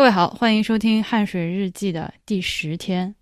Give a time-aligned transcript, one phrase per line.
[0.00, 3.14] 各位好，欢迎收听《汗水日记》的第十天。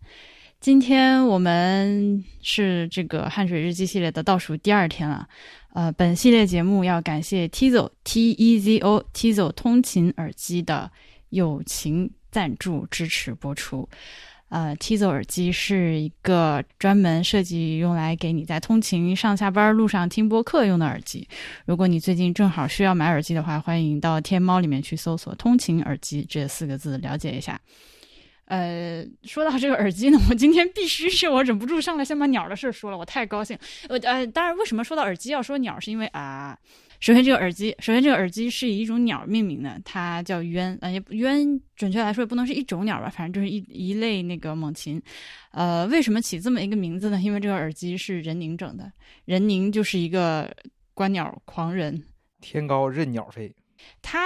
[0.60, 5.28] 今天我们是这个《汗水日记》系列的倒数第二天了。
[5.74, 10.88] 呃，本系列节目要感谢 Tizo T E Z O Tizo 通勤耳机的
[11.30, 13.88] 友情赞助支持播出。
[14.48, 21.28] 呃，Tizo 耳机是一个专门设计用来给你在通勤上下班路上听播客用的耳机。
[21.66, 27.60] 如果你最近正好需要买耳机的话，欢迎到天猫里面去搜索“通勤耳机”这四个字了解一下。
[28.46, 33.58] 呃，说到这个耳机呢，我今天必须是我忍不住上来先把鸟的事说了，我太高兴。
[33.90, 36.58] 呃呃，当然，为什么说到耳机要说鸟，是因为啊。
[37.00, 45.00] 首先，这个耳机，首先这个耳机是以一种鸟命名的，它叫鸢，呃，也鸢，准确来说也不能是一种鸟吧，反正就是一一类那个猛禽。
[45.52, 47.20] 呃，为什么起这么一个名字呢？
[47.20, 48.92] 因为这个耳机是任宁整的，
[49.24, 50.52] 任宁就是一个
[50.94, 52.04] 观鸟狂人，
[52.40, 53.54] 天高任鸟飞。
[54.02, 54.18] 他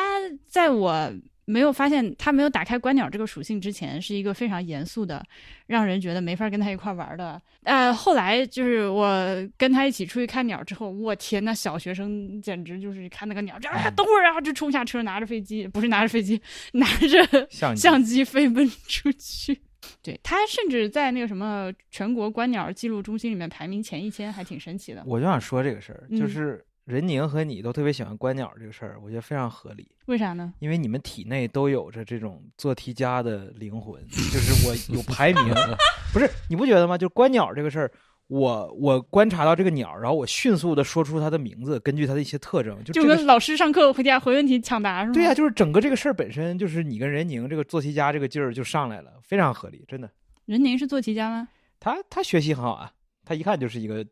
[0.47, 1.13] 在我。
[1.45, 5.25] 没有发现他没有打开观鸟这个属性之前，是一个非常严肃的，
[5.67, 7.41] 让人觉得没法跟他一块玩的。
[7.65, 9.09] 呃，后来就是我
[9.57, 16.41] 跟他一起出去看鸟之后，我天，那小学生简直就是看那个鸟，这等会儿啊就冲下车，拿着飞机，不是拿着飞机，
[16.75, 19.61] 拿着相机飞奔出去。
[20.01, 25.03] 对他甚至在那个什么全国观鸟记录中心里面排名前一千，还挺神奇的。
[25.05, 26.65] 我就想说这个事儿，就是。
[26.85, 29.89] 任宁和你都特别喜欢观鸟这个事儿，我觉得非常合理。
[30.07, 30.53] 为啥呢？
[30.59, 35.55] 因为你们体内都有着这种做题家的灵魂，就是我有排名，
[36.13, 36.99] 不是你不觉得吗？
[36.99, 37.91] 就观鸟这个事儿，
[38.27, 45.15] 我我观察到这个鸟，然后我迅速的说出它的名字，根据它的一些特征，就跟老师上课回家回问题抢答是吗？
[45.15, 50.11] 对呀，就是整个这个事儿本身就是你跟任宁这个做题家这个劲儿就上来了，非常合理，真的。
[50.47, 51.47] 任宁是做题家吗？
[51.79, 52.91] 他他学习很好啊，
[53.25, 54.05] 他一看就是一个。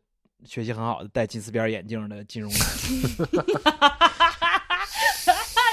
[0.45, 2.61] 学习很好的戴金丝边眼镜的金融男，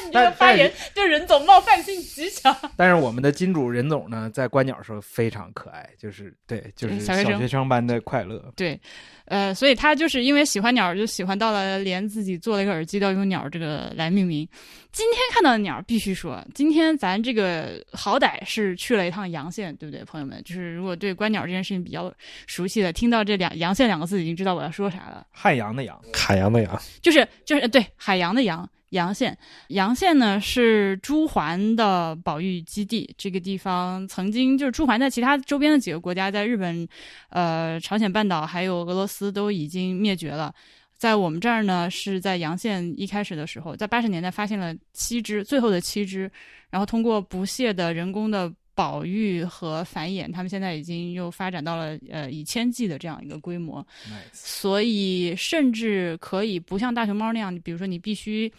[0.07, 2.55] 你这个发言对任总冒犯性极强。
[2.77, 8.53] 但是我们的金主任总呢，在观鸟时候非常可爱，就是对，就是小学生般的快乐。
[8.57, 8.79] 对。
[9.27, 14.49] 呃，所以他就是因为喜欢鸟，就喜欢到了连自己做了一个耳机都要用鸟这个来命名。
[14.91, 20.43] 今天看到的鸟，必须说，今天咱这个好歹是去了一趟阳县，对不对，朋友们？
[20.45, 22.11] 就是如果对观鸟这件事情比较
[22.47, 25.27] 熟悉的，听到这两阳县两个字，已经知道我要说啥了。
[25.31, 28.67] 汉阳的阳，海洋的洋，就是就是对海洋的洋。
[28.91, 29.37] 阳县，
[29.69, 33.15] 阳县呢是朱鹮的保育基地。
[33.19, 36.88] 这个地方曾经就是朱鹮在其他周边的几个国家，在日本、
[37.28, 40.54] 呃朝鲜半岛还有俄罗斯都已经灭绝了。
[40.97, 46.31] 在我们这儿呢，是在阳县一开始的时候，在八十年代发现了七只，最后的七只，
[46.71, 53.87] 然后通过不懈的人工的保育和繁衍，他们现在已经又发展到了呃以千计的这样一个规模。
[54.32, 58.53] 所以甚至可以不像大熊猫那样，比如说你必须。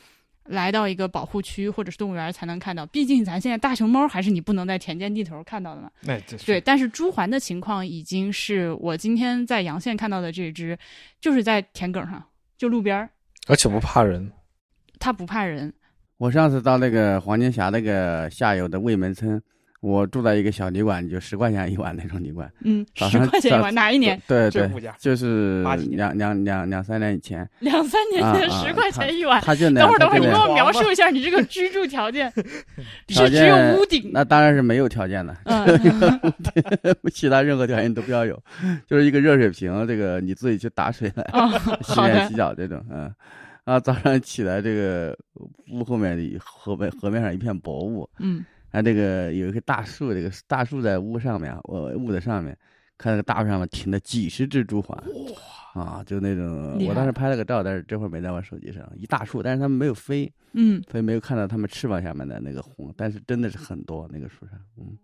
[0.50, 5.90] 来到一个保护区或者是动物园才能看到，毕竟咱现在大熊猫还是你不能在田间地头看到的嘛。
[6.46, 10.78] 对，但是朱鹮的情况已经是我今天在阳县看到的这只，
[11.22, 12.24] 就是在田埂上，
[12.58, 13.10] 就路边儿，
[13.48, 14.32] 而且不怕人。
[15.00, 15.74] 它不怕人。
[16.18, 19.42] 我上次到那个黄金峡那个下游的卫门村。
[19.82, 22.52] 我住在一个小旅馆，就十块钱一晚那种旅馆。
[22.66, 24.22] 嗯，十块钱一晚，哪一年？
[24.28, 24.70] 对对，
[25.00, 27.50] 就是两两两两三年以前。
[27.60, 32.30] 两三年前十块钱一晚，他就等会儿等会儿，你给我描述一下你这个居住条件。
[33.08, 34.12] 是只有屋顶？
[34.14, 35.34] 那当然是没有条件的，
[37.14, 38.38] 其他任何条件都不要有，
[38.86, 41.26] 就是一个热水瓶，这个你自己去打水来
[41.82, 42.84] 洗脸洗脚这种。
[42.92, 43.10] 嗯，
[43.64, 45.18] 啊，早上起来，这个
[45.72, 48.10] 屋后面的河面河面上一片薄雾。
[48.20, 48.44] 嗯。
[48.72, 52.56] 啊，这个有一棵大树，这个大树在屋上面，我屋的上面，
[52.98, 54.94] 看那个大树上面停了几十只朱鹮，
[55.74, 58.88] 哇，啊，就那种，我当时拍了个照，但是这会儿没在我手机上。
[58.96, 64.96] 一大树，但是它们没有飞，嗯，所以没有看到它们翅膀下面的那个红，但是真的是很多那个树上，嗯，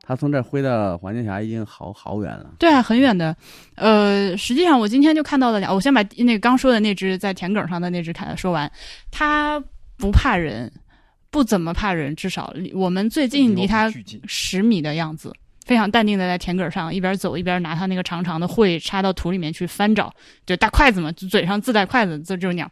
[0.00, 2.54] 它从这儿飞到黄金峡已经好好远了。
[2.58, 3.36] 对啊，很远的，
[3.74, 8.70] 呃，实际上我今天就看到了两，我先把那个刚说的那只在田埂上的那只看说完，
[9.10, 9.62] 它
[9.98, 10.72] 不怕人。
[11.30, 13.88] 不怎么怕人，至少我们最近离他
[14.26, 15.32] 十米的样子，
[15.64, 20.12] 非常淡定的在田埂上一边走一边拿他那个长长的喙插到土里面去翻找，
[20.44, 22.68] 就大筷子嘛，嘴上自带筷子，这这种鸟。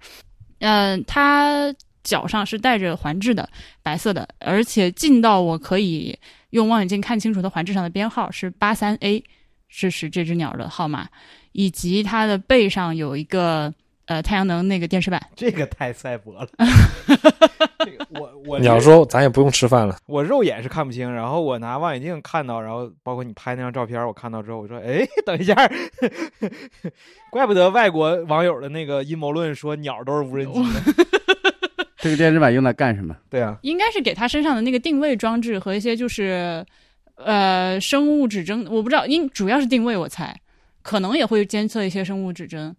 [0.59, 1.73] 嗯，它
[2.03, 3.49] 脚上是带着环质的，
[3.83, 6.19] 白色的，而且近到我可以
[6.51, 9.23] 用望远镜看清楚的环质上的编号是八三 A，
[9.69, 11.09] 这是这只鸟的号码，
[11.53, 13.73] 以及它的背上有一个。
[14.09, 16.49] 呃，太阳能那个电视板， 这个太赛博了。
[17.85, 19.97] 这个我我你要说，咱也不用吃饭了。
[20.07, 25.55] 我肉眼是看不清，然后我拿望远镜看到，然后包括你拍那张照片，我看到之后，我说，哎，等一下，
[27.31, 30.61] 怪不得外国网友的那个阴谋论说鸟都是无人机。
[31.99, 33.15] 这个电池板用来干什么？
[33.29, 36.65] 对啊，应该是给它身上的那个定位装置和一些就是
[37.17, 40.35] 呃生物指针，我不知道，因主要是定位，我猜
[40.83, 42.75] 可能也会监测一些生物指征，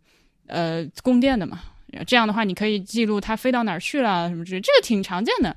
[0.49, 1.61] 呃，供电的嘛。
[2.05, 5.55] 这样的话，你可以记录它飞到哪儿去了什么之类，这个挺常见的。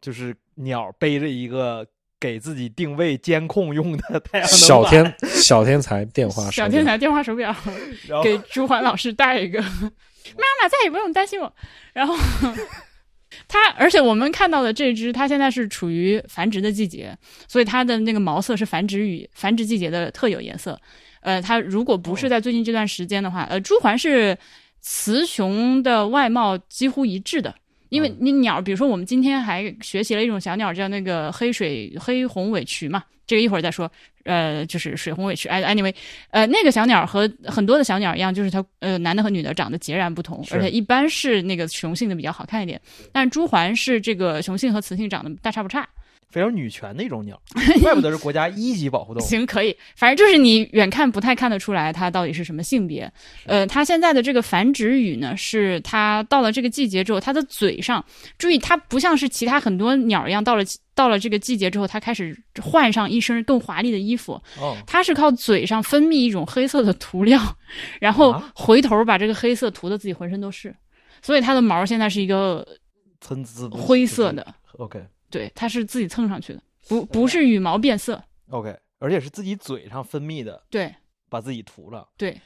[0.00, 1.84] 就是鸟背着一个
[2.20, 7.52] 给自己定位监控用的太阳能小天小天才电话手表，小天才电话手表
[8.22, 9.60] 给朱环老师带一个，
[10.38, 11.52] 妈妈再也不用担心我。
[11.92, 12.14] 然后
[13.48, 20.80] 它，而且我们看到的这只，它现在是处于繁殖的季节，所以它的那个毛色是繁殖羽繁殖季节的特有颜色。
[21.24, 24.36] 呃，它如果不是在最近这段时间的话，呃，朱鹮是
[24.80, 27.52] 雌雄的外貌几乎一致的。
[27.88, 33.90] 因为你鸟，比如说我们今天还学习了一种小鸟，叫那个黑水黑红尾渠嘛，这个一会儿再说。
[34.24, 35.48] 呃，就是水红尾渠。
[35.48, 35.94] 哎，anyway，
[36.30, 42.80] 呃，那个小鸟和很多的小鸟一样，就是它呃男的和女的长得截然不同，而且一般是那个雄性的比较好看一点。
[43.12, 45.86] 但朱鹮是这个雄性和雌性长得大差不差。
[46.34, 47.40] 非常女权的一种鸟，
[47.80, 49.24] 怪不得是国家一级保护动物。
[49.24, 53.08] 行，可以，反正就是你远看不太看得出来它到底是什么性别。
[53.46, 58.04] 呃，它现在的这个繁殖羽呢，是它到了这个季节之后，它的嘴上，
[58.36, 67.40] 注意它不像是其他很多鸟一样，到了到了这个季节之后，它开始换上一身更华丽的衣服，哦，它是靠嘴上分泌一种黑色的涂料，
[68.00, 68.50] 然后啊？
[68.56, 70.74] 回头把这个黑色涂的自己浑身都是，
[71.22, 72.66] 所以它的毛现在是一个
[73.20, 74.44] 参差灰色的
[74.78, 75.00] ，OK
[75.38, 80.94] 对，它是自己蹭上去的，不不是羽毛变色，OK，而且是自己嘴上分泌的，对
[81.28, 82.08] 把自己涂了。
[82.16, 82.40] 对。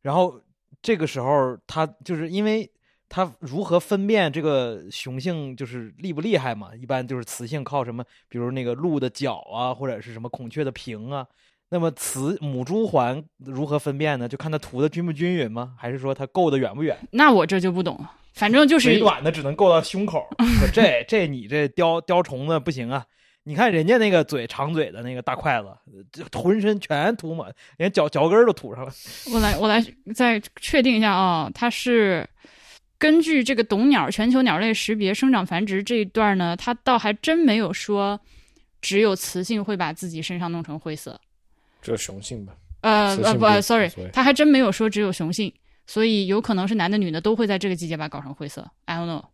[0.00, 0.40] 然后
[0.80, 2.70] 这个时候，它就是因为
[3.10, 6.74] 它如何分辨这个雄性就是厉不厉害嘛？
[6.74, 11.26] 一般就是雌性靠什么，比如那个鹿的角啊，或者是什么孔雀的屏啊。
[11.70, 14.28] 那么雌母猪环如何分辨呢？
[14.28, 15.72] 就看它涂的均不均匀吗？
[15.78, 16.98] 还是说它够的远不远？
[17.12, 20.26] 那我这就不懂了，反正就是嘴短的只能够到胸口。
[20.58, 23.04] 说这 这你这雕雕虫子不行啊！
[23.44, 25.68] 你看人家那个嘴长嘴的那个大筷子，
[26.10, 28.92] 这浑身全涂满，连脚脚跟儿都涂上了。
[29.32, 29.80] 我来我来
[30.14, 32.28] 再确定一下啊、它是
[32.98, 38.20] 根据这个懂鸟全球鸟类识别生长繁殖这一段呢，它倒还真没有说
[38.82, 41.18] 只有雌性会把自己身上弄成灰色。
[41.80, 42.52] 只有雄性吧？
[42.82, 45.52] 呃呃不，sorry，所谓它还真没有说只有雄性，
[45.86, 48.66] 所以有可能是男的女的都会在这个季节把它搞成灰色。
[48.86, 49.24] I don't know。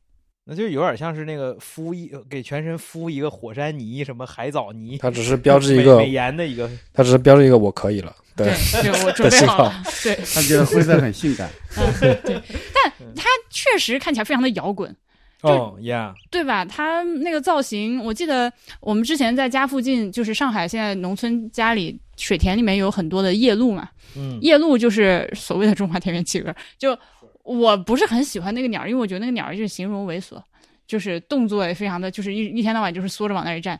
[0.48, 6.70] 那就有点像是那个敷一给全身敷一个火山泥，什么海藻泥，它只是标志一个美美颜的一个。
[6.92, 8.14] 它只是标志一个我可以了。
[8.36, 8.52] 对，
[8.82, 9.82] 对， 我准备好了。
[10.04, 12.40] 对，他觉得灰色很性感， 嗯对，
[12.74, 14.94] 但他确实看起来非常的摇滚。
[15.42, 16.64] 哦，Yeah，对吧？
[16.64, 26.54] 他那个造型，我记得我们之前在家附近，就是上海现在农村家里水田里面有很多的夜鹭嘛，嗯，夜鹭就是所谓的中华田园企鹅。
[26.78, 26.98] 就
[27.42, 30.42] 我不是很喜欢那个鸟，因为我觉得那个鸟就是形容猥琐，
[30.86, 33.78] 就是动作也非常的，就是一一天到晚就是缩着往那儿一站。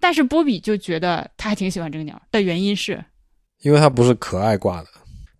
[0.00, 3.04] 但是波比就觉得他还挺喜欢这个鸟的原因是，
[3.62, 4.88] 因为它不是可爱挂的，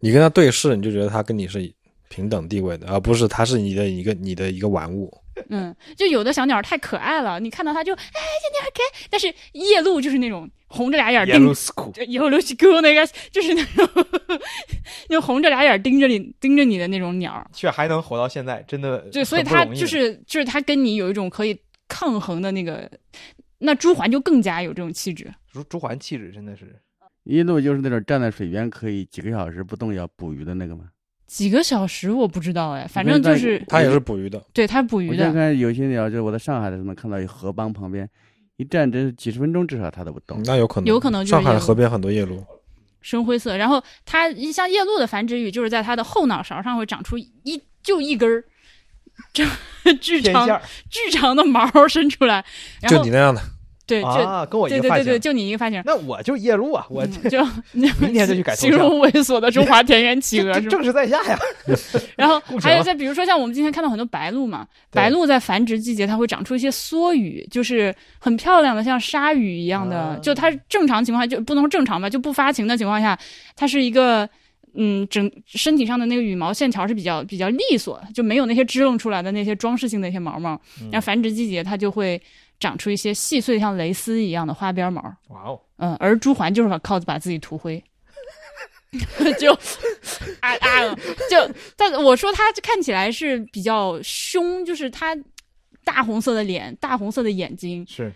[0.01, 1.73] 你跟它对视，你就觉得它跟你是
[2.09, 5.13] 平等地位的，而不是它是你的一个你的一个玩物。
[5.51, 11.53] 嗯，就有的小鸟太可爱了，你看到它就哎这鸟儿可爱，但是夜鹭就是那种红着俩眼儿盯
[12.07, 13.89] 以后刘西哥那个就是那种，
[15.09, 22.91] 就红着俩眼盯着你盯着你的那种鸟，却还能活到现在，真的对所以它就是就是它跟你有一种可以抗衡的那个，
[23.59, 25.33] 那朱鹮就更加有这种气质。
[25.53, 26.77] 朱朱鹮气质真的是
[27.25, 30.85] 一路就是那种站在水边可以几个小时不动摇捕鱼的那个吗。
[31.27, 38.09] 几个小时我不知道哎，反正就是他也是捕鱼的，对他捕鱼的，看有些鸟，就是我在上海的时候能看到有河浜旁边
[38.59, 40.43] 一站，真几十分钟至少他都不动。
[40.45, 42.45] 那有可能，有可能就是上海河边很多夜鹭，
[43.01, 43.57] 深灰色。
[43.57, 48.45] 然后它像夜鹭的繁殖羽，就是在它的后脑勺上会长出一就一根儿，
[49.33, 49.45] 这
[50.01, 50.61] 巨长
[50.91, 52.45] 巨长的毛伸出来，
[52.83, 53.41] 然后就你那样的，
[53.89, 55.05] 对就啊，跟我一个发型。
[55.05, 55.83] 对对对对，就你一个发型。
[55.85, 57.43] 那我就夜鹭啊，我嗯就
[57.73, 61.39] 明天就去改头形容猥琐的中华田园企鹅正是在下呀。
[62.17, 73.19] 然后还有再比如说像我们今天看到很多白鹭嘛，白鹭在繁殖季节它会长出一些梭羽，就是很漂亮的像鲨鱼一样的，啊就它正常情况下就不能说正常吧，就不发情的情况下，
[73.57, 74.29] 它是一个。
[74.81, 80.55] 嗯，整身体上的那个羽毛线条是比较比较利索，就没有那些支棱出来的那些装饰性的一些毛毛。
[80.81, 82.21] 嗯然后繁殖季节它就会
[82.61, 85.03] 长出一些细碎像蕾丝一样的花边毛。
[85.29, 87.83] 哇哦，嗯，而朱鹮就是把靠把自己涂灰，
[89.39, 89.53] 就
[90.41, 90.95] 啊啊，
[91.31, 95.17] 就但我说他看起来是比较凶，就是他
[95.85, 98.13] 大红色的脸、大红色的眼睛，是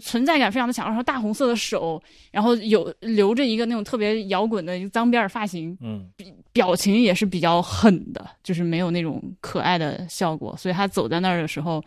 [0.00, 2.02] 存在感非常的强，然后大红色的手，
[2.32, 6.10] 然后有留着一个那种特别摇滚的一个脏辫儿发型，嗯，
[6.52, 10.56] 表情也是比较狠的，就是没有那种可爱的效果。
[10.56, 11.80] 所以他走在那儿的时候，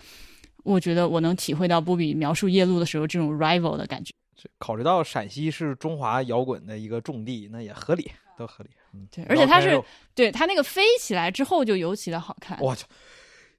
[0.63, 4.13] 我觉得我能体会到波比描述夜路的时候这种 rival 的感觉。
[4.57, 8.69] 考虑到陕西是中华摇滚的一个重地，那也合理，都合理。
[8.93, 9.81] 嗯，对，而且它是
[10.15, 12.57] 对它那个飞起来之后就尤其的好看。
[12.61, 12.87] 我操，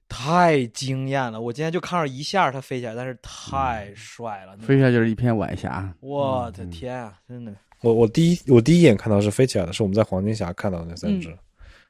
[0.09, 1.39] 太惊艳了！
[1.39, 5.93] 我今天就看着一下它飞起来，但是太帅了，飞起来就是一片晚霞。
[5.99, 7.53] 我的天啊，真的。
[7.81, 11.37] 我我第一我第一眼看到是飞起来的，是我们在黄金峡看到的那三只，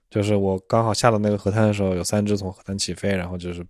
[0.10, 3.66] 就是我刚好下到那个河滩的时候，有三只从河滩起飞，然后就是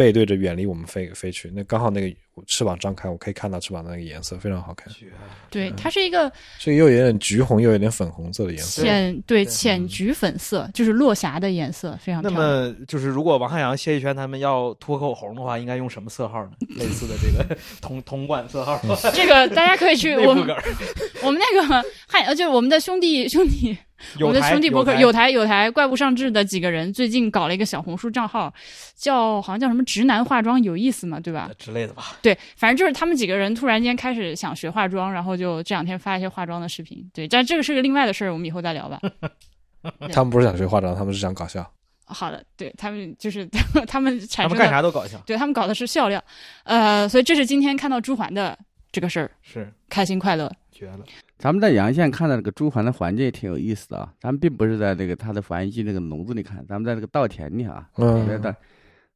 [0.00, 2.16] 背对着远离我们飞飞去，那刚好那个
[2.46, 5.06] 翅膀张开，我可以看到翅膀的那个颜色非常好看，绝
[5.50, 8.82] 对，它是一个所以又有点橘红，又有点粉红色的颜色。
[8.82, 12.50] 浅对对浅橘粉色，就是落霞的颜色，非常那漂亮。
[12.50, 16.50] 么就是，如果王汉阳、谢逸轩他们要涂口红的话，应该用什么色号呢？
[16.76, 18.80] 类似的这个同同款色号，
[19.12, 20.46] 这个大家可以去我们。
[21.22, 21.84] 我们那个汉
[22.24, 23.76] 呃，就是我们的兄弟兄弟，
[24.20, 28.52] 我们的兄弟博客有有台有台怪物上志的几个人最近搞了一个小红书账号，
[28.96, 31.50] 叫好像叫什么直男化妆有意思嘛，对吧？
[31.58, 32.16] 之类的吧？
[32.22, 37.08] 对，反正就是他们几个人突然间开始想学化妆，然后就这两天发一些化妆的视频。
[37.12, 39.00] 对，但这个是个另外的事儿，我们以后再聊吧。
[40.12, 41.68] 他们不是想学化妆，他们是想搞笑。
[42.04, 43.46] 好的，对他们就是
[43.86, 46.22] 他们产他们干生的，啥都搞笑，对他们搞的是笑料，
[46.64, 48.58] 呃，所以这是今天看到朱环的
[48.90, 50.50] 这个事儿，是开心快乐。
[50.72, 51.00] 绝了。
[51.38, 58.54] 咱们在阳县看到这个朱桓的环境也挺有意思的啊，咱们并不是在那个他的繁育季那个笼子里看，咱们在这个稻田里啊，嗯在稻，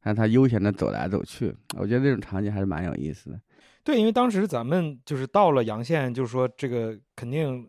[0.05, 3.41] 看他悠闲的走来走去，我觉得这种场景还是蛮有意思的。
[3.83, 7.67] 对，因为当时咱们就是到了阳县，就是说这个肯定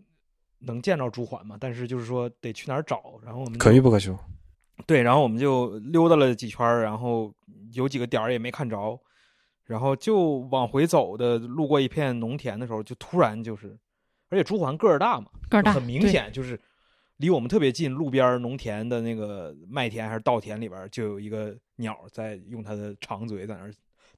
[0.58, 4.14] 能见着朱桓嘛，但是就是说得去哪儿找，然后我们可遇不可求。
[4.84, 7.34] 对，然后我们就溜达了几圈，然后
[7.72, 9.00] 有几个点儿也没看着，
[9.64, 13.74] 然后就往回走的，路过一片农田的时候，就突然就是，
[14.28, 16.60] 而且朱桓个儿大嘛，个儿大，很明显就是
[17.18, 23.72] 离我们特别近，路边儿农田的那个麦田还是稻田里边儿就有一个鸟在用它的长嘴在那儿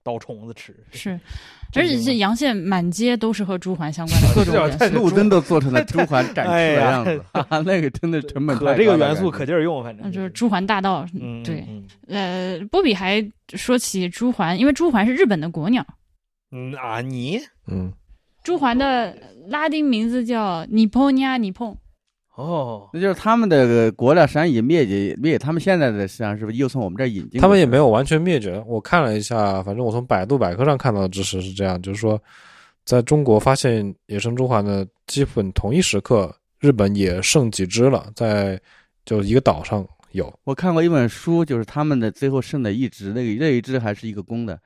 [0.04, 1.10] 叨虫子吃，是，
[1.76, 4.94] 而且这阳县满街都是和朱鹮相关的 各种元素。
[4.96, 10.30] 路灯都做成了 朱鹮展出的样子，哎哈哈那个真的成本可太这个元素可劲儿用，反正就是。
[10.30, 13.22] 朱鹮大道，嗯，对，嗯呃，波比还
[13.54, 15.84] 说起朱鹮，因为朱鹮是日本的国鸟，
[16.52, 17.38] 嗯啊，你？
[17.66, 17.92] 嗯，
[18.42, 19.14] 朱鹮的
[19.48, 21.76] 拉丁名字叫尼波尼亚尼碰，
[22.38, 27.40] 哦，那就是他们的国鸟实际上已灭绝灭，他们现在的实际上是不是又从我们这儿引进？
[27.40, 28.62] 他们也没有完全灭绝。
[28.64, 32.16] 我看了一下，反正我从百度百科上看到的知识是这样，就是说，
[32.84, 38.56] 在中国发现野生朱鹮的基本同一时刻，日本也剩几只了，在
[39.04, 40.32] 就一个岛上有。
[40.44, 44.56] 我看过一本书，就是他们的最后剩的一只，那个那一只还是一个公的，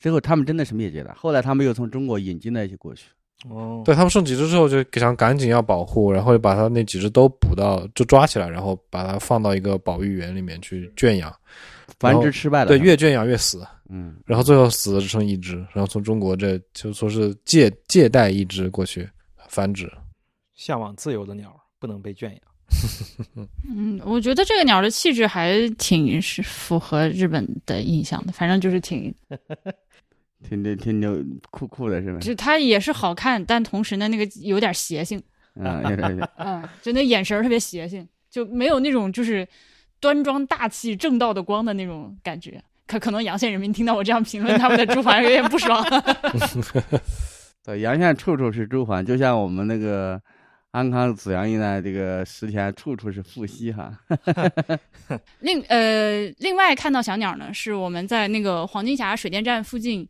[0.00, 1.14] 最后他们真的是灭绝了。
[1.16, 3.04] 后来他们又从中国引进了一些过去。
[3.48, 11.34] 哦，对他们剩几只之后，就想赶紧要保护，然后就把它那几只都捕到，就抓起来，然后把它放到一个保育园里面去圈养。
[11.98, 12.68] 繁殖失败了。
[12.68, 19.08] 对，越圈养越死，嗯，然后最后死的只剩一只，然后从中国这就说是借借带一只过去
[19.48, 19.90] 繁殖。
[20.54, 22.40] 向往自由的鸟不能被圈养。
[23.68, 29.12] 嗯，我觉得这个鸟的气质还挺是符合日本的印象的，反正就是挺，
[30.42, 32.18] 挺挺挺牛酷酷的是吧？
[32.20, 35.22] 就它也是好看，但同时呢，那个有点邪性，
[35.54, 36.28] 嗯，有点有点。
[36.38, 39.46] 嗯，就那眼神儿特别邪性，就没有那种就是
[40.00, 42.62] 端庄大气、正道的光的那种感觉。
[42.86, 45.84] 可可能阳县人民听到我这样评论他们的朱鹮有点不爽。
[47.62, 50.20] 对，阳县处处是朱鹮，就像我们那个
[50.72, 53.96] 安康紫阳一带这个石田，处处是富硒哈。
[55.40, 60.08] 另呃，另外看到小鸟呢，是我们在那个黄金峡水电站附近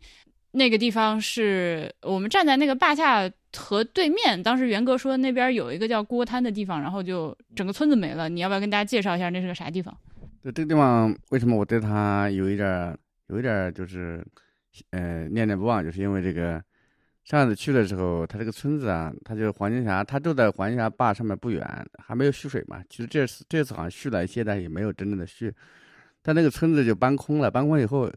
[0.52, 4.42] 那个地方，是我们站在那个坝下河对面。
[4.42, 8.28] 当时元哥说那边有一个叫锅滩的地方，然后就整个村子没了。
[8.28, 9.96] 你要不要跟大家介绍一下那是个啥地方？
[10.42, 14.24] 对这个地方，为什么我对它有一点儿有一点儿就是
[14.90, 16.62] 呃念念不忘，就是因为这个
[17.24, 21.64] 上次去的时候，它这个村子啊，它就是黄金峡，它就在黄金峡坝上面不远，
[21.98, 22.82] 还没有蓄水嘛。
[22.88, 25.52] 其实这次这次好像蓄了一些，但也没有真正的蓄。
[26.22, 28.10] 但那个村子就搬空了，搬空以后，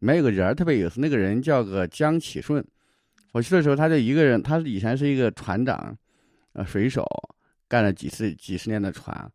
[0.00, 2.62] 里面有个人儿特别有意思，那个人叫个江启顺。
[3.32, 5.96] 我去的时候，他就一个人，他以前是一个船长，
[6.54, 7.06] 呃，水手，
[7.68, 9.30] 干了几十几十年的船。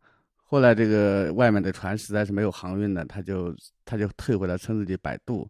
[0.48, 5.48] 后来这个外面的船实在是没有航运了，他就他就退回了村子里摆渡。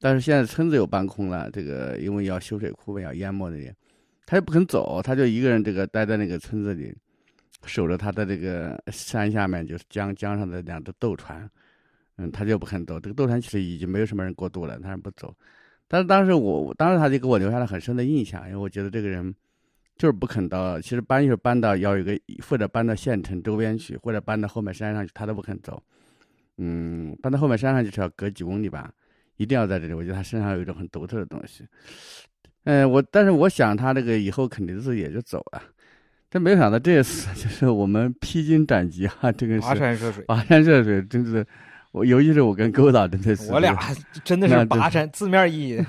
[0.00, 3.72] 但是现在村子又搬空了，这个因为要修水库要淹没那里，
[4.26, 6.94] 他又不肯走，他就一个人这个待在那个村子里，
[7.64, 11.48] 守着他的这个山下面就是江江上的两只斗船，
[12.22, 13.00] 嗯，他就不肯走。
[13.00, 15.34] 这个斗山其实已经没有什么人过渡了，他不走。
[15.88, 19.34] 但是当时我当时他就给我留下了很深的印象，因为我觉得这个人
[19.96, 25.82] 就是不肯到，其实搬就是搬到要有个或者搬到县城周边去，或者搬到后面山上去，他都不肯走。
[26.58, 28.92] 嗯，搬到后面山上就是要隔几公里吧，
[29.36, 29.94] 一定要在这里。
[29.94, 31.66] 我觉得他身上有一种很独特的东西。
[32.64, 35.62] 嗯，我但是我想他这个以后肯定是也就走了，
[36.30, 41.44] 真没想到这次 就是我们披荆斩棘啊，这个跋山涉水，跋山涉水，真是
[41.92, 43.78] 我尤其是我跟勾导真的是，我俩
[44.24, 45.84] 真的是跋山字面意义，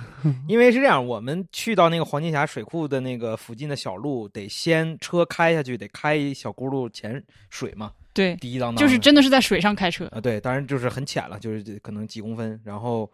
[0.49, 7.93] 因为是这样，我们去到那个黄金峡水库的那个附近的小路，得先车开下去，得开一小轱辘潜水嘛。
[8.13, 10.19] 对，滴当当，就是真的是在水上开车啊。
[10.19, 12.59] 对，当然就是很浅了，就是可能几公分。
[12.65, 13.09] 然后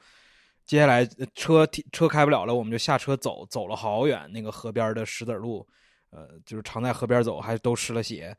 [0.66, 5.66] 接下来车车开不了了，我们就下车走，走了好远，那个河边的石子路，
[6.10, 8.36] 呃，就是常在河边走，还都湿了鞋。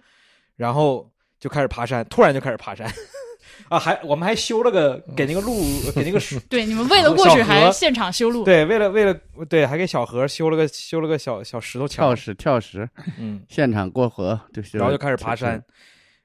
[0.56, 2.92] 然后就开始爬山，突然就开始爬山
[3.68, 3.78] 啊！
[3.78, 5.62] 还我们还修了个给那个路
[5.94, 9.14] 给那个水， 对，你们为了过去还现场修路，对，为了为了
[9.48, 12.88] 对，还给小河修了个修了个小小石头桥，跳石跳石，
[13.18, 15.62] 嗯，现场过河就然后就开始爬山。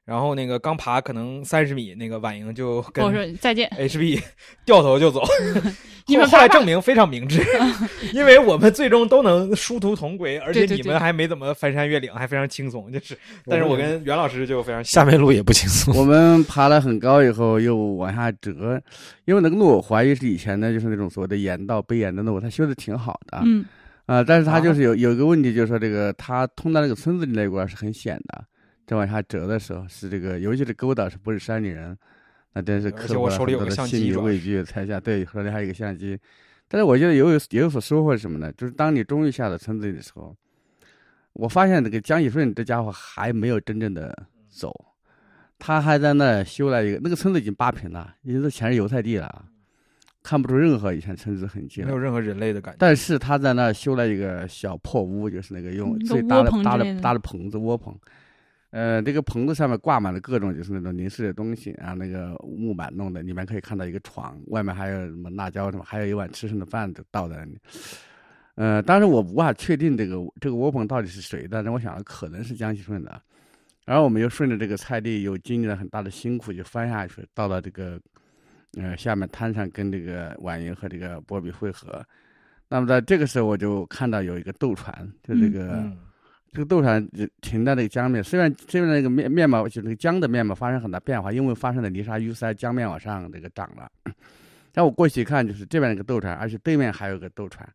[0.06, 4.22] 然后那个刚爬可能三十米，那个婉莹就跟我说再见，HB
[4.64, 5.24] 掉头就走。
[6.08, 7.44] 你们后来证明非常明智，
[8.14, 12.92] 因为我们最终都能殊途同归，而且你们还没怎么翻山越岭，还非常轻松。
[12.92, 15.96] 就是，但是我跟袁老师就非常下面路也不轻松。
[15.98, 18.80] 我们爬了很高以后又往下折，
[19.26, 23.42] 因为那个路我怀疑是以前的，就是那种所谓的沿道背沿的路，它修的挺好的。
[23.44, 23.66] 嗯
[24.06, 28.46] 啊，但是它就是有有一个问题，就是说这个它通到那个村子里那一块是很险的。
[28.86, 31.98] 再往下折的时候，是这个，尤其是勾搭是不是山里人，
[32.54, 34.64] 那真是克服了很多的心理畏惧。
[34.64, 36.18] 才下对，手里还有一个相机，
[36.68, 38.52] 但是我觉得有有也有所收获是什么呢？
[38.54, 40.36] 就是当你终于下到村子里的时候，
[41.34, 44.16] 我发现这个江喜顺这家伙还没有真正的
[44.50, 44.72] 走，
[45.58, 49.46] 他还在那修了一个，那个村子已经八平了，已经是全是油菜地了，
[50.24, 52.78] 看不出任何以前村子痕迹，没有任何人类的感觉。
[52.80, 57.98] 但是他在那修了一个小破屋，就是那个用最搭的搭的搭的棚子窝棚。
[58.76, 67.58] 呃，这个棚子上面挂满了各种就是那种零碎的东西啊，那个木板弄的，里面可以看到一个床，外面还有什么辣椒什么，还有一碗吃剩的饭都倒在那里。
[68.56, 73.22] 呃，当时我无法确定这个这个窝棚到底是谁的，但我想可能是江西顺的。
[73.86, 77.98] 然后我们又顺着这个菜地，又经历了很大的辛苦，就翻下去，到了这个
[78.74, 82.06] 呃下面滩上，跟这个婉莹和这个波比汇合。
[82.68, 85.90] 那么在这个时候，我就看到有一个渡船，就这个。
[86.56, 87.06] 这个渡船
[87.42, 93.92] 停在那个江面，虽然虽然那个面面貌就那个江的面貌发生很大变化，因为发生了泥沙淤塞，江面往上这个涨了。
[94.72, 97.68] 但我过去一看，就是这边那个渡船，而且对面还有个渡船，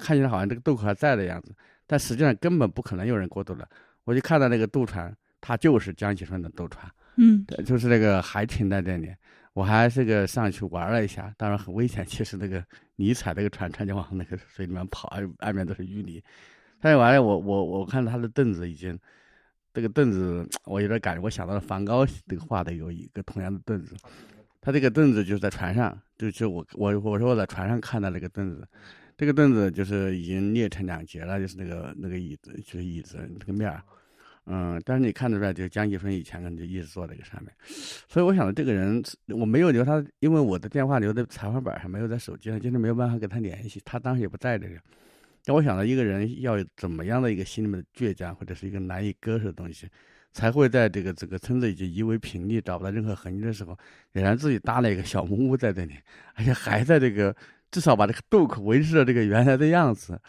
[0.00, 1.54] 看起来好像这个渡口还在的样子，
[1.86, 3.68] 但实际上根本不可能有人过渡了。
[4.04, 9.14] 我就看到那个渡船，它就是江启顺的渡船，嗯，就是那个还停在这里。
[9.52, 12.62] 我还是个上去玩了一下，当然很危险，其实那个
[12.96, 15.08] 你踩那个船，船就往那个水里面跑，
[15.38, 16.22] 岸边都是淤泥。
[16.86, 18.96] 看完了，我我我看他的凳子已经，
[19.74, 23.96] 这个凳子我有点感觉，我想到了梵高这个画的有一个同样的凳子，
[24.60, 28.64] 他这个凳子就是在船上，就就我我我说我在船上看到那个凳子，
[29.16, 33.82] 这个凳子就是已经裂成两截了，就是那个那个椅子就是椅子这个面儿，
[34.44, 37.52] 嗯，但是你看得出来，就江继春以前可能就一直坐在这个上面，
[38.08, 44.76] 所以我想到这个人我没有留他，因为我的电话留在采访本上，没有在手机上，就是没有办法跟他联系，他当时也不在这个。
[45.46, 49.88] 让我想到一个人要怎么样的一个心里面的倔强，或者是一个难以割舍的东西，
[50.32, 53.78] 才会在这个整个村子已经夷为平地，找不到任何痕迹的时候，
[54.10, 55.94] 仍然自己搭了一个小木屋在这里，
[56.34, 57.34] 而且还在这个
[57.70, 60.20] 至少把这个渡口维持了这个原来的样子，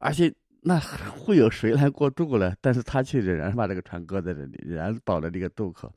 [0.00, 2.52] 而且那会有谁来过渡呢？
[2.60, 5.94] 但是他却仍然把这个船搁在这里，仍然保了这个渡口。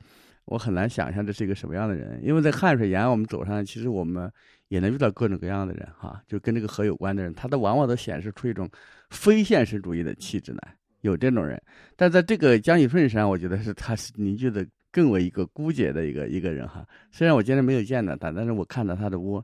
[0.48, 4.30] 我很难想象这是一个什么样的人，因为在汉水沿岸我们走上，其实我们。
[4.68, 8.68] 也能遇到各种各样的人哈，就跟这个河有关的人，他都往往都显示出一种
[9.08, 11.58] 非现实主义的气质来，有这种人。
[11.96, 16.86] 但在这个江喜顺身上，我觉得是他是凝聚的更为一个孤绝的一个一个人哈。
[17.10, 19.42] 虽然我今天没有见到他，但是我看到他的屋，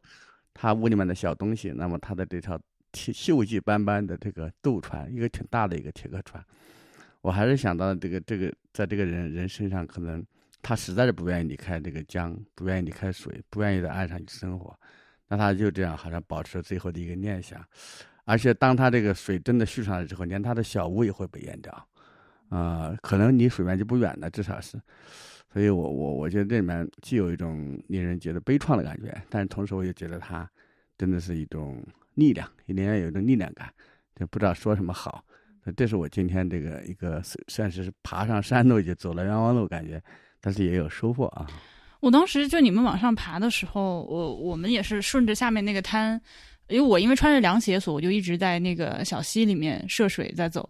[0.53, 2.61] 他屋里面的小东西，那么他的这条
[2.93, 6.45] 铁锈迹斑斑的这个渡船，一个挺大的一个铁壳船，
[7.23, 10.23] 我还是想到这个这个在这个人人身上，可能
[10.65, 14.75] 他实在是不愿意离开这个江，不愿意离开水，不愿意在岸上去生活。
[15.29, 17.63] 那他就这样，好像保持了最后的一个念想，
[18.25, 21.89] 而且当他这个水真的蓄上来之后，连他的小屋也会被淹掉，
[22.49, 24.81] 啊，可能离水面就不远了，至少是。
[25.53, 30.51] 所以我我我觉得这里面既有一种令人觉得悲怆的感觉，但是同时我又觉得他
[30.97, 31.81] 真的是一种
[32.15, 33.73] 力量，里面有一种力量感，
[34.17, 35.25] 就不知道说什么好。
[35.77, 40.03] 这是我今天这个一个算是爬上山路就走了冤枉路感觉，
[40.45, 41.47] 但是也有收获啊。
[42.01, 46.21] 我当时就你们往上爬的时候，我我们也是顺着下面那个滩，
[46.69, 50.69] 因为我因为穿着凉鞋，所以我就一直在那个小溪里面涉水在走。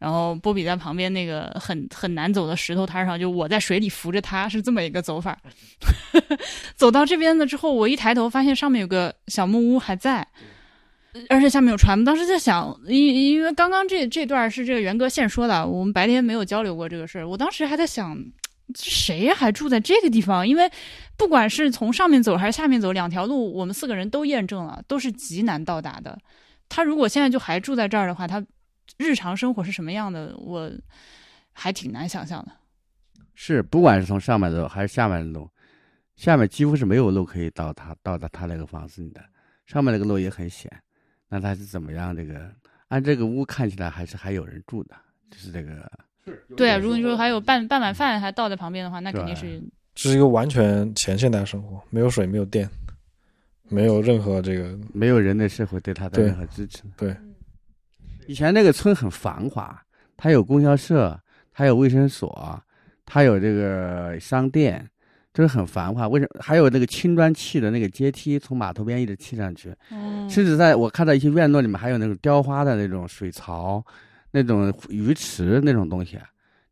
[0.00, 5.38] 然后波比在旁边那个很很难走的石头滩上，就我在水里扶着他，是这么一个走法。
[6.74, 10.26] 走到这边了之后，我一抬头发现上面有个小木屋还在，
[11.28, 12.04] 而且下面有船。
[12.04, 17.28] 当时在想，因因为刚刚这这段是这个元哥现说的，我们白天没有交流过这个事儿。
[17.28, 18.20] 我当时还在想，
[18.74, 20.46] 这谁还住在这个地方？
[20.46, 20.70] 因为
[21.16, 26.18] 不管是从上面走还是下面走，两条路我们四个人都验证了，都是极难到达的。
[26.68, 28.44] 他如果现在就还住在这儿的话，他。
[28.98, 30.36] 日常生活是什么样的？
[30.36, 30.70] 我
[31.52, 32.52] 还挺难想象的。
[33.34, 35.48] 是，不管是从上面走还是下面的路，
[36.14, 39.24] 下面几乎是没有路可以到他到达他那个房子里的。
[39.66, 40.70] 上面那个路也很险，
[41.28, 42.14] 那他是怎么样？
[42.14, 42.52] 这个
[42.88, 44.94] 按这个屋看起来还是还有人住的，
[45.30, 45.90] 就是这个。
[46.56, 49.62] 对啊，如果你说还有半半碗饭还倒在旁边的话，那肯定是。
[49.94, 52.68] 这是一个完全前现代生活，没有水，没有电，
[53.68, 56.82] 没有任何这个，没有人类社会对他的任何支持。
[56.96, 57.14] 对。
[58.26, 59.78] 以前那个村很繁华，
[60.16, 61.20] 它有供销社，
[61.52, 62.58] 它有卫生所，
[63.04, 64.88] 它有这个商店，
[65.34, 66.08] 就是很繁华。
[66.08, 69.74] 为什么还有那个青砖砌的那个阶梯，从码头边一直砌上去？
[69.90, 73.84] 嗯，甚至在我看到一些院落里面还有那种雕花的那种水槽，
[74.32, 76.18] 那种鱼池那种东西。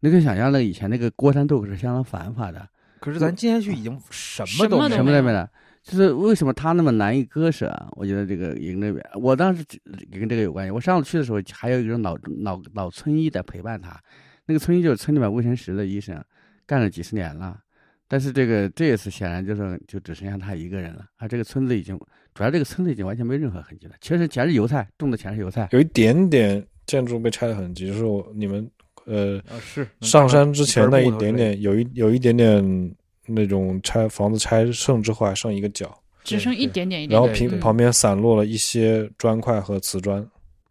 [0.01, 2.69] 你可以想象，那以前那个锅山豆腐是相当繁华的。
[2.99, 5.49] 可是咱今天去已经什么都什么都没了。
[5.83, 7.75] 就是为什么他那么难以割舍？
[7.93, 9.65] 我觉得这个营那边，我当时
[10.13, 10.71] 跟这个有关系。
[10.71, 13.99] 我上次去的时候，还有一个老老老村医在陪伴他。
[14.45, 16.23] 那个村医就是村里面卫生室的医生，
[16.67, 17.59] 干了几十年了。
[18.07, 21.05] 但是这个这一次显然就是就只剩下他一个人了。
[21.17, 21.99] 啊，这个村子已经，
[22.35, 23.95] 主要这个村子已经完全没任何痕迹了。
[24.01, 25.69] 其实全是油菜，种的全是油菜。
[25.73, 28.71] 有一点点建筑被拆的痕迹，就是我你们
[29.05, 32.95] 呃是上山之前那一点点，有一有一点点。
[33.33, 35.87] 那种拆房子拆剩之后还剩一个角，
[36.25, 40.21] 只剩一点点一点，然后平旁边散落了一些砖块和瓷砖。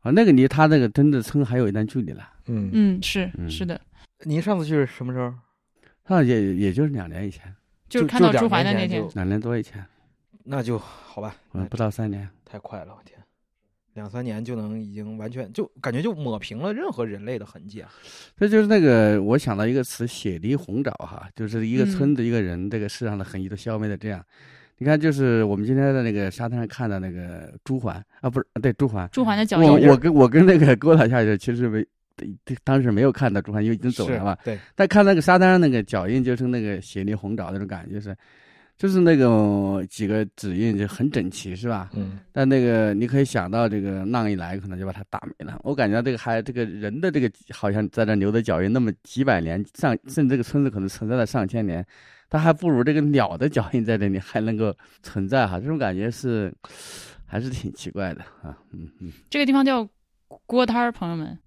[0.01, 2.27] 啊，那个离他那个真的村还有一段距离了。
[2.47, 3.79] 嗯嗯，是是的。
[4.25, 5.33] 您上次去是什么时候？
[6.05, 7.43] 上也也就是两年以前，
[7.87, 9.81] 就是看到朱怀的那天，两年多以前。
[10.43, 13.17] 那就好吧，嗯，不到三年，太快了，我天。
[13.95, 17.89] 两三年就能已经完全就感觉就抹平了任何人类的痕迹啊！
[18.37, 24.23] 这就是那个我想到一个词“血滴红爪”哈，就是一个村子一个人这个世上的痕迹都消灭的这样。
[24.77, 27.89] 你看，就是我们今天在那个沙滩上看到那个朱鹮
[28.21, 29.69] 啊，不是对朱鹮，朱鹮的脚印。
[29.69, 31.85] 我我跟我跟那个郭老下去，其实没
[32.63, 34.37] 当时没有看到朱鹮，因为已经走了嘛。
[34.45, 34.57] 对。
[34.75, 38.15] 但看那个沙滩上那个脚印，就是那个血滴红爪那种感觉是。
[38.79, 41.89] 就是那种几个指印就很整齐，是吧？
[41.93, 42.17] 嗯。
[42.31, 45.59] 但那个你可以想到，这个浪一来，可能就把它打没了。
[45.65, 51.85] 我感觉这个还这个人的这个好像在这留的脚印，那么几百年上，甚至这个村子可能存在了上千年，
[52.29, 55.59] 它还不如这个鸟的脚印在这里还能够存在哈。
[55.59, 56.49] 这种感觉是
[57.25, 58.57] 还是挺奇怪的啊。
[58.71, 59.11] 嗯嗯。
[59.29, 59.85] 这个地方叫
[60.45, 61.37] 锅摊儿，朋友们。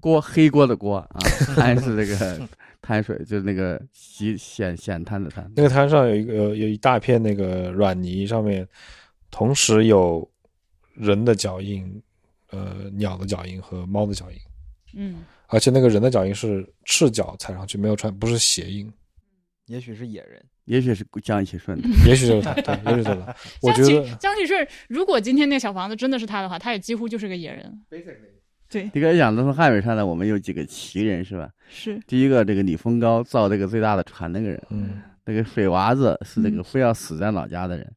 [0.00, 1.20] 锅黑锅的锅啊，
[1.54, 2.48] 还是这个。
[2.88, 8.66] 滩水就是那个洗咸咸滩的滩，那个滩上有一个有一大片那个软泥，上面
[9.30, 10.26] 同时有
[10.94, 12.02] 人的脚印、
[12.50, 14.38] 呃鸟的脚印和猫的脚印。
[14.94, 15.16] 嗯，
[15.48, 18.90] 而且那个人的脚印是赤脚踩上去，没有穿，不是鞋印。
[19.66, 23.36] 也许是野人，也许是江启顺，也许就是他，对，也许是他。
[23.60, 27.84] 我觉得江启顺，如果今天那小房子真的是他的话，他也几乎就是个野人。
[28.70, 31.48] 对，你刚才讲的从汉水上呢，我们有几个奇人是吧？
[31.68, 31.98] 是。
[32.06, 37.90] 第一个，这个李峰高造这个最大的船那个人，嗯，那个水娃子是这个非要死在老家的人，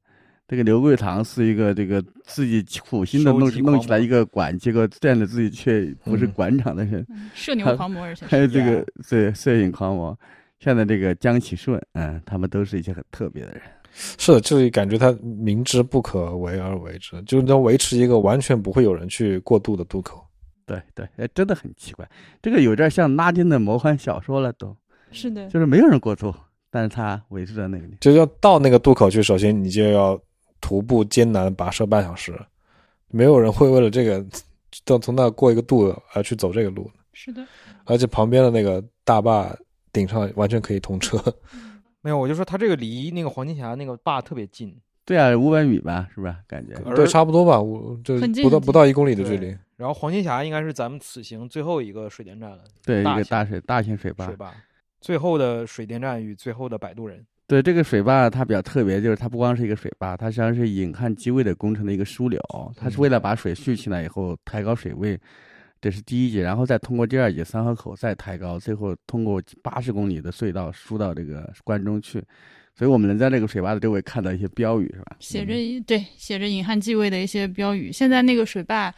[0.47, 10.17] 这个刘桂堂是一个这个自己苦心的弄弄起来一个馆，结果见了自己却不是馆长的人，摄牛狂魔而且还有这个对摄影狂魔，
[10.59, 13.61] 现在这个江启顺，嗯，他们都是一些很特别的人。
[13.93, 20.25] 是，就是感觉他明知不可为而为之，就是要维持一个完全不会有人去过渡的渡口。
[20.71, 22.09] 对对，哎，真的很奇怪，
[22.41, 24.75] 这个有点像拉丁的魔幻小说了，都
[25.11, 26.33] 是的，就是没有人过渡，
[26.69, 30.17] 但是他维持在那个地方，就要到那个渡口去，首先你就要
[30.61, 32.33] 徒步艰难跋涉半小时，
[33.09, 34.25] 没有人会为了这个，
[34.85, 37.45] 到从那过一个渡而去走这个路是的，
[37.83, 39.53] 而且旁边的那个大坝
[39.91, 41.21] 顶上完全可以通车。
[42.01, 44.75] 没有，我就说他这个离那个黄金峡那个坝特别近。
[45.03, 46.35] 对啊，五百米吧，是不是？
[46.47, 49.47] 感觉对，差不多吧，我就不到不到一公里的距离。
[49.75, 54.27] 然后黄金峡应该是咱们此行最后一个水电站了，对，一个大水大型水坝。
[54.27, 54.53] 水坝，
[55.01, 57.25] 最后的水电站与最后的摆渡人。
[57.47, 62.39] 对，这个水坝它比较特别，就是它不光是一个水坝，它实际上是引汉济渭的工程的一个枢纽。
[62.77, 65.19] 它是为了把水蓄起来以后，抬高水位，
[65.81, 72.23] 这是第一节，然后再通过第二节三河口再抬高，最后通过八十公里的隧道输到这个关中去。
[72.75, 75.15] 所以我们能在这个水坝的周围看到一些标语，是吧？
[75.19, 75.53] 写着
[75.85, 77.91] 对，写着隐汉继位的一些标语。
[77.91, 78.93] 现在那个水坝，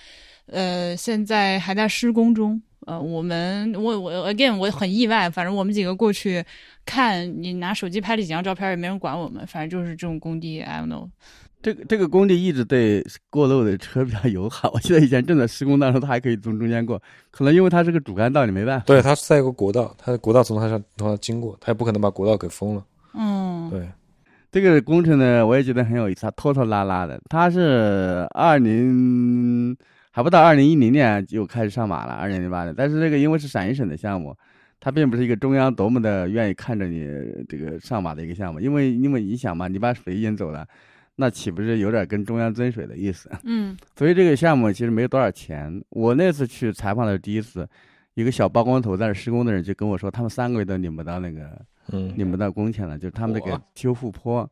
[0.45, 2.61] 呃，现在还在施工中。
[2.85, 6.43] 呃，我们我我 again 我很意外，反正我们几个过去
[6.85, 9.45] 看，你拿手机拍了几张照片，也没人管我们。
[9.47, 11.09] 反正就是这种工地，I don't know。
[11.61, 14.69] 这个这个工地一直对过路的车比较友好。
[14.73, 17.01] 我记得以前正在施工当中，它还可以从中间过。
[17.31, 18.85] 可能因为它是个主干道，你没办法。
[18.85, 22.85] 对，它是在一个国道，它的国道从它上从它经过，它也不可能把国道给封了。
[23.63, 23.87] 嗯，对。
[24.51, 27.19] 这个工程呢，我也觉得很有意思，它拖拖拉拉的。
[27.29, 29.75] 它是二零
[30.11, 32.73] 还不到二零一零年就开始上马了，二零零八年。
[32.77, 34.35] 但是这个因为是陕西省的项目，
[34.79, 37.07] 它并不是一个中央多么的愿意看着你
[37.49, 40.65] 这个上马的一个项目，因为因为你想嘛，你把水引走了。
[41.15, 43.29] 那岂不是有点跟中央争水的意思？
[43.43, 45.79] 嗯，所以这个项目其实没有多少钱。
[45.89, 47.67] 我那次去采访的第一次，
[48.15, 51.49] 一个小包工头在那施工的人就跟我说，他们三个月都领不到那个，
[51.91, 54.49] 嗯，领不到工钱了，就是他们那个修复坡。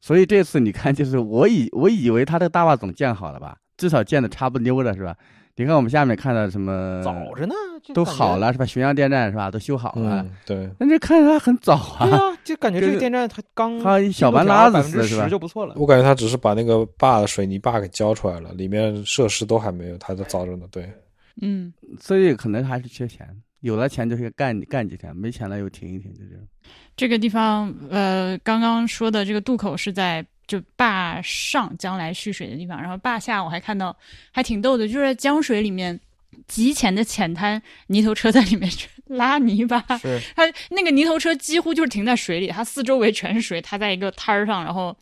[0.00, 5.14] 所以这次你看，就是我以我以为他这个大坝总建好了吧，至少建的差不溜了，是吧？
[5.56, 7.02] 你看我们下面看到什么？
[7.04, 7.54] 早着呢，
[7.92, 8.64] 都好了是吧？
[8.64, 9.50] 浔阳电站是吧？
[9.50, 10.24] 都修好了。
[10.46, 10.70] 对。
[10.78, 12.06] 那这看着它很早啊。
[12.06, 15.28] 对啊，就感觉这个电站它刚它小半拉子似的，是吧？
[15.28, 15.74] 就不错了。
[15.76, 20.66] 我感觉它只是把那个坝的水泥坝给浇出来了，里面设施都还没有，它都早着呢。
[20.70, 20.90] 对。
[21.40, 23.28] 嗯，所以可能还是缺钱，
[23.60, 26.42] 有了钱就是干干几天，没钱了又停一停，就这样。
[26.96, 30.24] 这个地方，呃，刚刚说的这个渡口是在。
[30.50, 33.96] 就坝上将来蓄水的地方，然后坝下我还看到
[34.32, 35.96] 还挺逗的，就是在江水里面
[36.48, 38.68] 极浅的浅滩，泥头车在里面
[39.06, 39.80] 拉泥巴。
[39.98, 44.96] 是它那个泥头车几乎就是停在水里，它四周围全是水，它在一个滩儿上，然后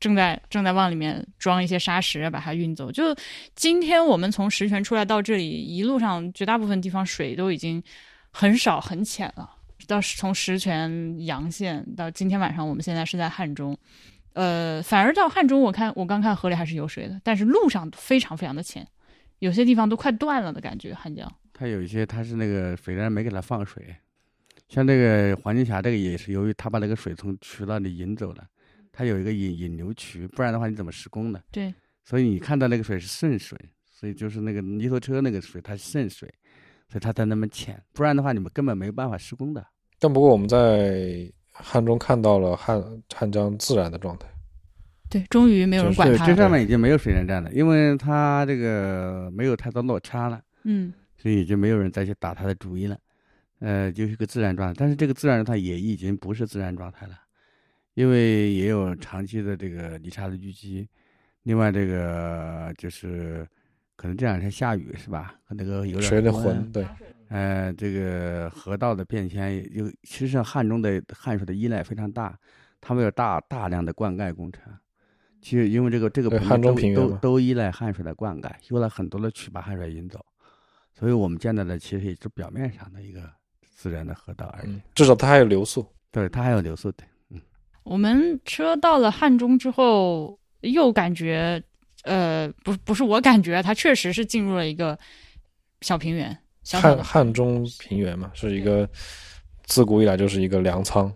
[0.00, 2.90] 正在正在往里面装一些沙石，把它运走。
[2.90, 3.14] 就
[3.54, 7.80] 今天我们从石泉出来到这里，一路上绝大部分地方水都已经
[8.30, 9.48] 很少很浅了。
[9.86, 13.76] 到从石泉阳县到今天晚上，我们现在是在汉中。
[14.32, 18.86] 呃，反而到汉中，我看我刚看河里还是有水的，但是路上非常非常的浅，
[19.40, 20.94] 有些地方都快断了的感觉。
[20.94, 23.96] 汉江它有一些，它是那个水站没给它放水，
[24.68, 28.46] 像这个黄金峡这个也是由于它把那个水从渠道里引走了，
[29.00, 31.40] 它有一个引引流渠，不然的话你怎么施工呢？
[31.50, 31.72] 对，
[32.04, 33.58] 所以你看到那个水是渗水，
[33.90, 36.28] 所以就是那个泥头车那个水它是渗水，
[36.86, 39.66] 所以它才那么浅，不然的话你们根本没有办法施工的。
[39.98, 41.32] 但不过我们在。
[41.62, 42.82] 汉中看到了汉
[43.14, 44.26] 汉江自然的状态，
[45.10, 46.24] 对，终于没有人管它。
[46.26, 52.96] 这上面已经没有水电站了，因为它这个没有太多落差了，嗯，所以已经没有人再去打它的主意了。
[53.58, 57.14] 呃，就是个自然状态，但是这个自然状态也已经不是自然状态了，
[58.00, 60.88] 因为也有长期的这个泥沙的淤积，
[61.42, 63.46] 另外这个就是
[63.94, 65.34] 可能这两天下雨是吧？
[65.44, 66.86] 和那个有点水有点浑，对。
[67.28, 72.34] 呃，这个河道的变迁有，其实上汉中的汉水的依赖非常大，
[72.80, 74.62] 他们有大大量的灌溉工程。
[75.42, 80.24] 其实因为这个这个汉中平原都都依赖汉水的灌溉，修了很多的渠把汉水引走，
[80.94, 84.80] 所以我们见到的其实也是表面上的一个自然的河道而已。
[84.94, 87.04] 至少它还有流速，对，它还有流速的。
[87.84, 91.62] 嗯，我们车到了汉中之后，又感觉，
[92.04, 94.98] 呃，不不是我感觉，它确实是进入了一个
[95.80, 96.36] 小平原。
[96.72, 98.88] 汉汉中平原嘛，是一个
[99.64, 101.12] 自古以来就是一个粮仓。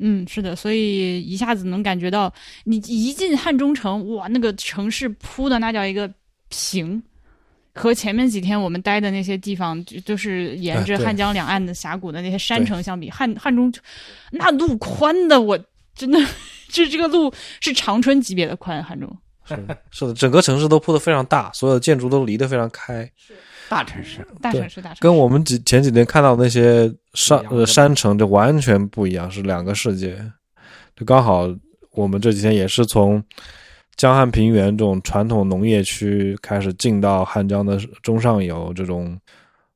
[0.00, 2.32] 嗯，是的，所以一下子能感觉到，
[2.64, 6.08] 你一进汉中城，哇，那个城市铺的那叫一个
[6.50, 7.02] 平，
[7.74, 13.72] 和前面几天我们待的那些地方，就就是沿着汉江两岸的峡谷的那些山城相比，汉汉中
[14.30, 15.58] 那路宽的，我
[15.98, 16.18] 真的，
[16.68, 17.30] 这 这个路
[17.60, 19.54] 是长春级别的宽，汉中是
[19.90, 23.10] 是的，整个城市都铺的非常大，所有建筑都离得非常开。
[23.68, 30.16] 大城市，大城市，大城市，跟我们几前几天看到那些山呃山城就完全不一样，是两个世界。
[30.96, 31.48] 就刚好
[31.92, 33.22] 我们这几天也是从
[33.96, 39.18] 江汉平原这种传统农业区开始进到汉江的中上游这种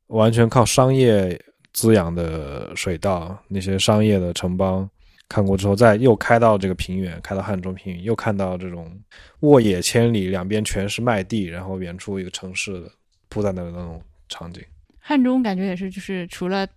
[0.06, 1.38] 完全靠商业
[1.72, 4.88] 滋养的水稻，那些商业的城邦
[5.32, 8.92] 看过之后，再又开到这个平原，开到汉中平原，又看到这种
[9.40, 12.90] 沃野千里，两边全是麦地，然后远处一个城市的。
[13.30, 14.62] 铺在那的那种场景，
[14.98, 16.68] 汉中感觉也是，就是除了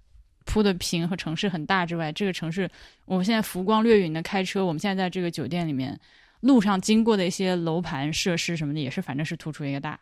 [0.45, 2.69] 铺的平和城市很大之外，这个城市
[3.03, 5.99] 我们现在浮光掠影的开车，我们现在在这个酒店里面，
[6.39, 9.99] 路上经过的一些楼盘设施什么的，也是反正是突出一个大。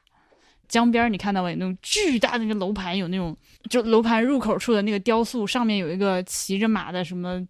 [0.67, 1.55] 江边你看到没？
[1.55, 3.35] 那种巨大的那个楼盘，有那种
[3.67, 7.43] 就楼盘入口处的那个雕塑，上面有一个骑着马的什么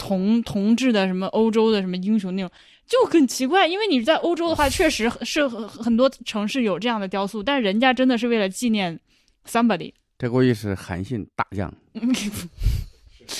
[0.00, 2.50] 铜铜制的什么欧洲的什么英雄那种。
[2.86, 8.98] 就很奇怪，因为你在欧洲的话， 确实是很很多城市有这样的雕塑，但人家真的是为了纪念
[9.46, 11.72] somebody，这估计是韩信大将。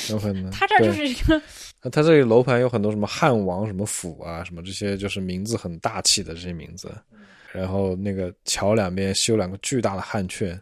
[0.08, 0.48] 有可能。
[0.52, 1.42] 他这儿就是一个，
[1.90, 6.88] 他这个楼盘有很多什么汉王什么府啊，什么这些就是名字很大气的这些名字。
[7.52, 10.56] 然后那个桥两边修两个巨大的汉阙，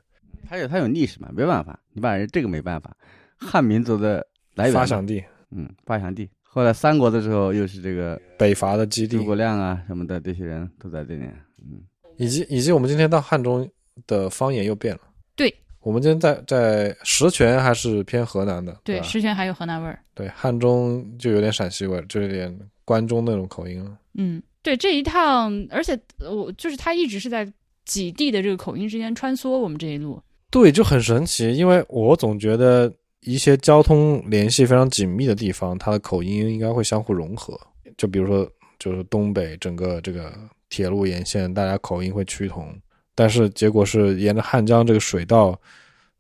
[0.49, 2.97] 它有它有历史嘛，没办法，你把人这个没办法。
[3.37, 6.29] 汉民族的来源发祥地，嗯，发祥地。
[6.43, 11.25] 后来三国的时候又是这个北伐的基地，诸葛亮啊什么的这些人都在这里。
[11.59, 11.83] 嗯，
[12.17, 13.69] 以及以及我们今天到汉中
[14.07, 15.01] 的方言又变了。
[15.37, 19.99] 对，我们今天在在石泉还是偏河南的，对，吧石泉还有河南味儿。
[20.15, 23.99] 对，汉中就有点陕西味儿，就有点关中那种口音了。
[24.15, 27.47] 嗯，对，这一趟，而且呃我就是他一直是在
[27.85, 30.21] 几地的这个口音之间穿梭，我们这一路。
[30.51, 37.59] 对，就很神奇，因为我总觉得一些交通联系非常紧密的地方，它的口音应该会相互融合。
[37.97, 40.33] 就比如说，就是东北整个这个
[40.69, 42.73] 铁路沿线，大家口音会趋同，
[43.15, 45.61] 但是结果是沿着汉江这个水道，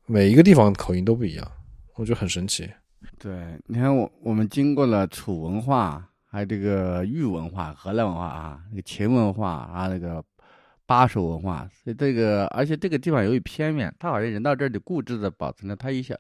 [0.07, 1.53] 每一个地方口音都不一样，
[1.95, 2.69] 我觉得很神奇。
[3.19, 3.33] 对，
[3.67, 10.23] 你看我我们经过了楚文化，还有这个豫文化、荷兰文化啊，那个秦文化啊，那个
[10.85, 16.19] 巴蜀文化，所以这个而且这个地方由于偏远，它好像人到这里固执的保存了它一些，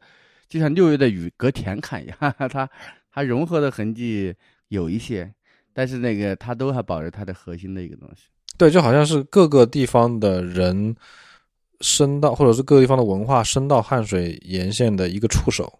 [0.48, 2.16] 就像六月的雨隔田坎一样，
[2.48, 2.68] 它
[3.12, 4.34] 它融合的痕迹
[4.68, 5.32] 有一些，
[5.72, 8.24] 但是那个它都还保留它的核心的一个东西。
[8.56, 10.94] 对，就好像是各个地方的人
[11.80, 15.78] 伸到，或者是各个地方的文化伸到汉水沿线的一个触手。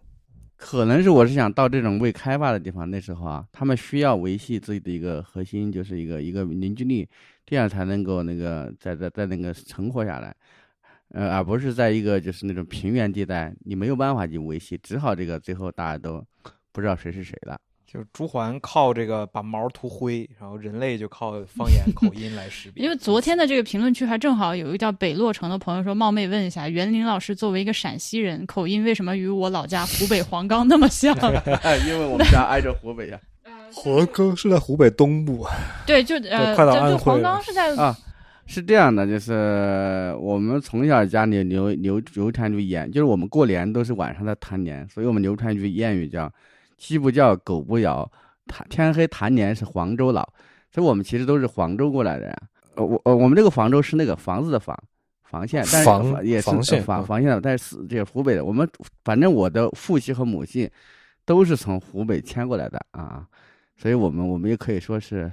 [0.55, 7.07] 可能是我是想到这种未开发的地方，那时候啊，他们需要维系自己的一个核心，就是一个一个凝聚力，
[7.45, 10.35] 这样才能够那个在在在那个存活下来，
[11.13, 16.23] 呃，而不是在一个就是那种平原地带，你没有办法去维系，只好这个最后大家都
[16.71, 17.59] 不知道谁是谁了。
[17.91, 22.83] 就是朱鹮靠这个把毛涂灰，然后人类就靠方言 口音来识别。
[22.83, 31.15] 因为昨天的这个评论区还正好有一个叫北洛城的朋友说，冒昧问一下，袁林老师作为一个陕西人，口音为什么与我老家湖北黄冈那么像？
[31.87, 33.19] 因为我们家挨着湖北呀。
[33.73, 35.47] 黄冈是在湖北东部，
[35.85, 37.95] 对，就呃，就就黄冈是在啊，
[38.49, 46.29] 是这样的，就是我们从小家里流流流传句谚，就是我们过年都是晚上在谈年，所以我们流传一句谚语叫
[46.75, 48.11] “鸡不叫，狗不咬，
[48.47, 50.27] 谈天黑谈年是黄州老”，
[50.73, 52.35] 所以我们其实都是黄州过来的呀。
[52.73, 54.75] 呃，我呃，我们这个黄州是那个房子的房，
[55.21, 58.67] 房县，但是房也是房房县的，但是这个湖北的，我们
[59.05, 60.67] 反正我的父系和母系
[61.23, 63.27] 都是从湖北迁过来的啊，
[63.77, 65.31] 所以我们我们也可以说是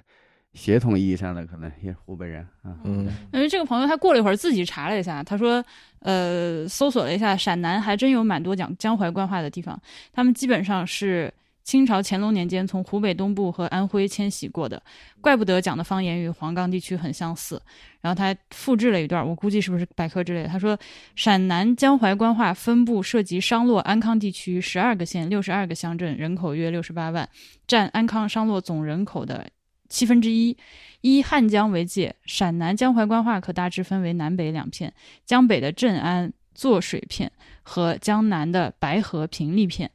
[0.57, 2.75] 协同意义上的可能也是湖北人啊。
[2.85, 5.63] 嗯，因为这个朋友他过了一会儿自己查了一下，他说，
[6.01, 9.81] 呃，搜索了一下陕南还真有蛮多讲江淮官话的地方，
[10.13, 14.83] 他们基本上是清朝乾隆年间从湖北东部和安徽迁徙过的，
[15.21, 17.61] 怪不得讲的方言与黄冈地区很相似。
[18.01, 20.49] 然后他复制了一段，我估计是不是百科之类的。
[20.49, 20.79] 他说，
[21.17, 27.29] 陕南江淮官话分布涉及商洛、安康地区十二个县、六十二个乡镇，人口约六十八万，
[27.67, 29.45] 占安康、商洛总人口的
[29.89, 30.57] 七分之一。
[31.03, 34.93] 依汉江为界，陕南江淮官话可大致分为南北两片：
[35.25, 37.31] 江北的镇安、柞水片
[37.63, 39.91] 和江南的白河、平利片。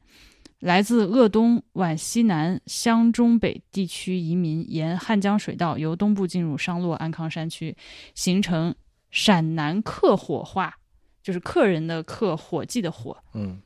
[0.60, 7.76] 来自鄂东、皖西南、湘中北地区移民沿汉江水道由东部进入商洛、安康山区，
[8.14, 8.72] 形成
[9.10, 10.72] 陕南客火话，
[11.20, 13.60] 就是客人的客，伙计的伙嗯，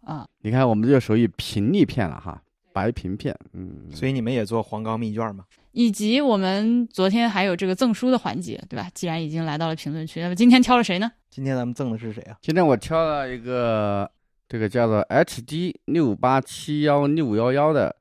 [0.00, 0.26] 啊。
[0.40, 2.42] 你看，我们这就属于平利片了哈，
[2.76, 3.34] 白瓶片。
[3.54, 5.44] 嗯，所以你们也做黄冈密卷吗？
[5.72, 8.90] 以及我们昨天还有这个赠书的环节，对吧？
[8.92, 11.10] 既然已经来到了评论区，那么今天挑了谁呢？
[11.30, 12.36] 今天咱们赠的是谁啊？
[12.42, 14.10] 今天我挑了一个
[14.46, 17.94] 这个叫做 HD 六八七幺六幺幺的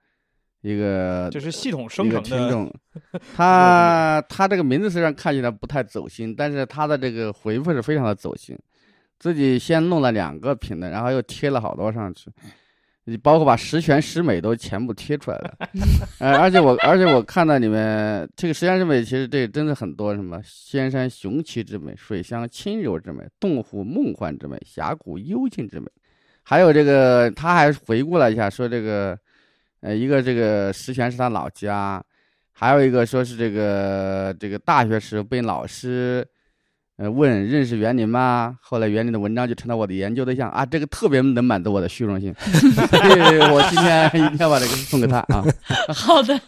[0.62, 2.74] 一个就是系统生成的，听众，
[3.36, 8.58] 他他这个名字虽然看起来不太走心，但是他的这个回复是非常的走心，
[9.20, 12.32] 自己先弄了两个评论，然后又贴了好多上去，
[13.06, 15.58] 你包括把十全十美都全部贴出来了，
[16.20, 25.88] 呃，而且我而且我看到里面这个十全十美，其实这真的很多什么仙山雄奇之美，水乡清柔之美，洞湖梦幻之美，峡谷幽静之美，
[26.44, 29.18] 还有这个他还回顾了一下，说这个。
[29.82, 32.04] 呃，一个这个十全是他老家，
[32.52, 36.28] 还有一个说是这个这个大学时被老师
[36.98, 38.58] 呃问认识园林吗？
[38.62, 45.44] 后来园林的文章就成了我的研究对象啊，这个特别能满足我的虚荣心， 所以我今天一定要把这个送给他啊。
[45.94, 46.40] 好的，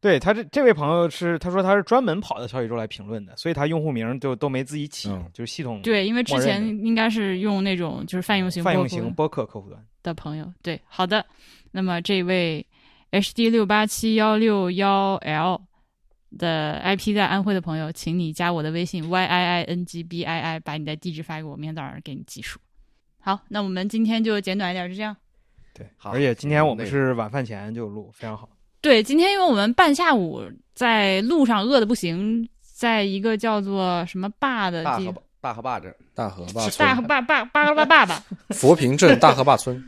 [0.00, 9.82] 对他这这位朋友是他说他是专门跑到小宇宙来评论的，所以他用户名就都没自己起，嗯就是系统对，因为之前应该是用那种就是泛用型泛用播客型播客客户端。
[10.02, 11.26] 的朋友，对，好的。
[11.72, 12.64] 那么这位
[13.10, 15.60] HD 六八七幺六幺 L
[16.36, 22.58] 的 IP 在安徽的朋友，请你加我的微信 y i i n g b i i，把你的地址发给我，明天早上给你寄书。
[23.20, 25.16] 好，那我们今天就简短一点，就这样。
[25.74, 28.48] 对，好而且今天我们是晚饭前就录，非常好。
[28.80, 30.42] 对，今天因为我们半下午
[30.74, 39.82] 在路上饿的不行，在一个叫做什么坝的地大河，大河坝这儿，大河坝是大河坝，坝坝坝坝坝坝，佛坪镇大河坝村，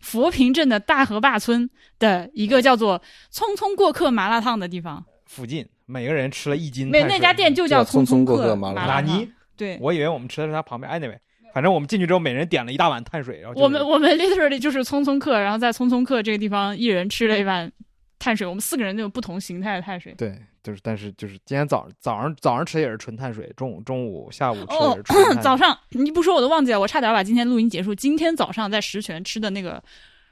[0.00, 3.00] 佛坪镇的大河坝村的一个叫做
[3.32, 5.04] “匆匆过客麻辣烫”的地方。
[5.26, 9.28] 附近每个人吃了一斤没，那家店就叫“匆叫匆客客麻辣拉尼，”。
[9.56, 10.90] 对，我以为我们吃的是他旁边。
[10.92, 11.18] anyway，
[11.52, 17.70] 反正我们进去之后，每人点了一大碗碳水，然后就是我们我们 literally 就是匆匆客，然后在匆匆客这个地方，一人吃了一碗
[18.18, 18.46] 碳水。
[18.46, 20.14] 我们四个人都有不同形态的碳水。
[20.16, 25.42] 对，就是但是就是今天早上早上早上吃的也是纯碳水，中午中午下午吃也是纯碳水。
[25.42, 27.94] 早上你不说我都忘记了，我差点把今天录音结束。
[27.94, 29.82] 今天早上在石泉吃的那个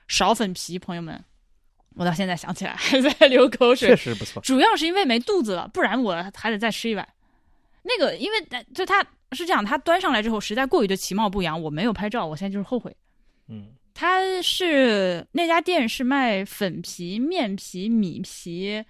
[0.09, 1.23] 苕粉皮，朋友们，
[1.95, 3.97] 我到现在想起来还在流口水确。
[3.97, 4.43] 实不错。
[4.43, 7.09] 主要是因为没肚子了，不然我还得再吃一碗。
[7.83, 12.95] 那个，因为就他是这样，他端上来之后实在过于的其貌不扬，我没有拍照，我现在就是后悔。
[13.49, 18.83] 嗯，他是那家店是卖粉皮、面皮、米皮，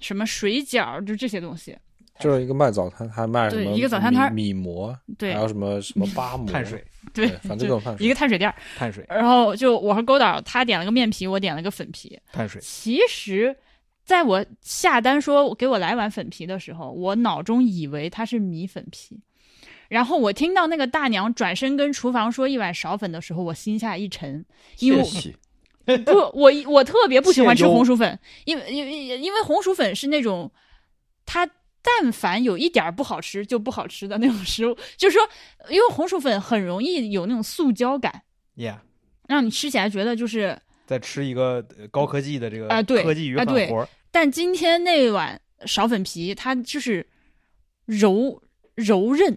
[0.00, 1.78] 什么水饺，就这些东西。
[2.18, 8.54] 就是一个卖早餐，还卖什么对一个早餐摊米米馍，对还有什么什么八 馍，碳水对，反正各种碳水一个碳水店儿。
[8.76, 12.18] 碳水然后就我和勾导，他点了个面皮，我点了个粉皮。
[12.32, 13.56] 碳水，其实，
[14.04, 19.20] 在我下单说给我来碗粉皮的时候，我脑中以为它是米粉皮。
[19.88, 24.44] 然后我听到那个大娘转身跟厨房说一碗勺粉的时候，我心下一沉，
[24.78, 25.02] 因为
[25.98, 30.50] 不，我我特别不喜欢吃红薯粉，因为因为因为红薯粉是那种
[31.26, 31.46] 它
[31.82, 35.28] 但凡有一点儿不好吃就不好吃的那种食物，就是说，
[35.68, 38.22] 因为红薯粉很容易有那种塑胶感
[38.56, 38.78] ，，yeah，
[39.26, 40.56] 让你吃起来觉得就是
[40.86, 47.06] 在吃一个呃高科技的这个啊对科技与狠活儿，但今天那碗苕粉皮，它就是
[47.86, 48.40] 柔
[48.76, 49.36] 柔韧，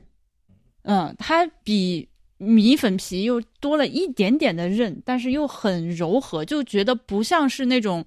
[0.83, 8.05] 嗯，它比米粉皮又多了一点点的韧，但是又很柔和，就觉得不像是那种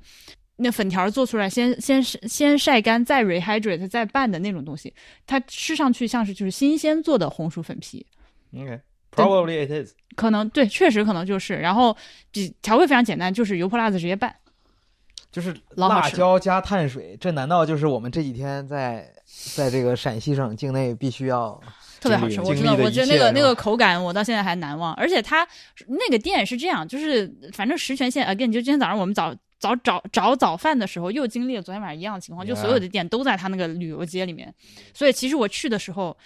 [0.59, 4.93] 那粉条做出来先先先晒干再 rehydrate 再拌的那种东西，
[5.27, 8.05] 它吃上去像是就是新鲜做的红薯粉皮。
[8.55, 9.95] OK，probably it is。
[10.17, 11.97] 可能对，确实可能就是，然后
[12.33, 14.35] 比调味非常简单，就是油泼辣子直接拌。
[15.31, 19.07] 就是老辣椒加碳水，这难道就是我们这几天在
[19.55, 21.61] 在这个陕西省境内必须要
[22.01, 25.47] 特别好吃，我知道，我经历的一觉得那个那个口感我到现在还难忘，而且它
[25.87, 34.55] 那个店是这样，就是反正石泉县 again，就今天早上我们早早找找早饭的时候，又经历了昨天晚上一样的情况，就所有的店都在他那个旅游街里面，
[34.95, 36.17] 所以其实我去的时候。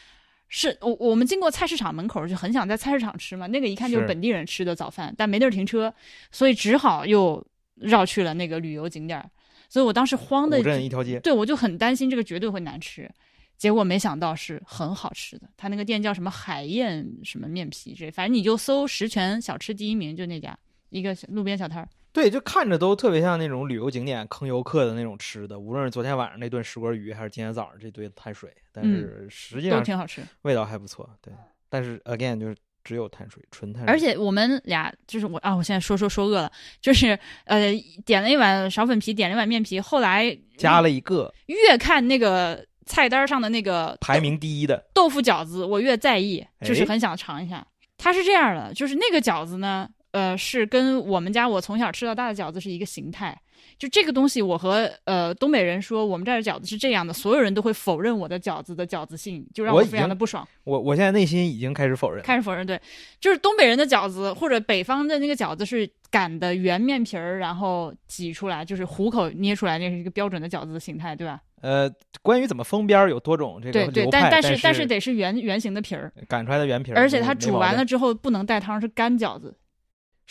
[0.54, 5.90] 是我我们经过菜市场门口就很想在菜市场吃嘛，那个一看就是是本地人吃的早饭，但没地儿停车，
[6.30, 7.42] 所以只好又
[7.76, 9.30] 绕去了那个旅游景点儿。
[9.70, 11.18] 所以我当时慌的一条街？
[11.20, 13.10] 对，我就很担心这个绝对会难吃，
[13.56, 15.48] 结果没想到是很好吃的。
[15.56, 20.54] 他那个店叫什么海燕什么面皮这，反正你就搜十全小吃第一名就那家，
[20.90, 21.88] 一个路边小摊儿。
[22.12, 31.08] 对，就看着都特别像那种旅游景点坑游客的那种吃的，无论是昨天晚上那顿石锅鱼，还是今天早上这堆碳水，但是实际上都挺好吃，味道还不错。
[31.22, 31.32] 对，
[31.68, 32.54] 但是 again 就是
[32.84, 33.90] 只有碳水，纯碳水。
[33.90, 37.72] 而且我们俩就是我啊，我现在说说说饿了，就是呃
[38.04, 47.66] 点了一碗苕粉皮，点了一碗面皮，后来加了一个越看那个菜单上的那个排名第一的，豆腐饺子，我越在意，就是哎很想尝一下。
[47.96, 53.38] 它是这样的，就是那个饺子呢，呃，是跟我们家我从小吃到大的饺子是一个形态。
[53.78, 62.22] 就这个东西，我和呃东北人说我们这儿的饺子是这样的，所有人都会否认我的饺子的饺子性，就让我非常的不爽，我我现在内心已经开始否认。
[62.22, 62.66] 开始否认。
[62.66, 62.80] 对，
[63.20, 71.40] 就是东北人的饺子或者北方的那个饺子是擀的圆面皮儿，然后挤出来，就是虎口捏出来，那是一个标准的饺子的形态，对吧？
[71.60, 71.88] 呃，
[72.20, 77.74] 关于怎么封边儿有多种这个对但但是但是得是圆圆形的皮儿，擀出来的圆皮儿，而且它煮完。
[77.76, 79.54] 了之后不能带汤，是干饺子。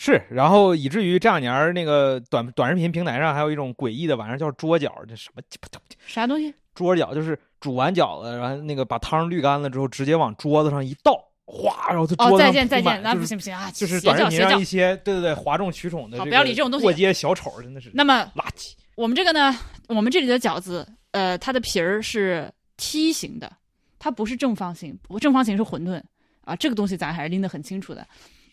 [0.04, 5.68] 是，然后以至于这两年儿那个短短视频平台上还有一种诡异的玩意儿叫桌饺，这什么鸡巴
[6.08, 6.52] 啥东西？
[6.74, 13.70] 桌饺，就是煮完饺子，然后那个把汤滤干了之后，直接往桌子上一倒，哗，然后就哦，桌子上再见再见，那不行不行啊！
[13.70, 14.64] 就是短视频上一。
[14.64, 18.72] 些对对对哗众取宠的不要理这种东西过街小丑真的是那么垃圾。
[18.96, 23.52] 我们这个呢，我们这里的饺子，呃，它的皮儿是梯形的，
[24.00, 26.02] 它不是正方形，不正方形是馄饨
[26.40, 28.04] 啊，这个东西咱还是拎得很清楚的，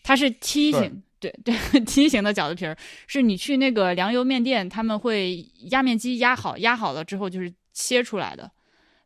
[0.04, 1.02] 它是梯形。
[1.20, 1.54] 对对，
[1.84, 8.50] 梯形的饺子皮儿是你去那个粮油面店，他们会压面机压好，压好了之后就是切出来的。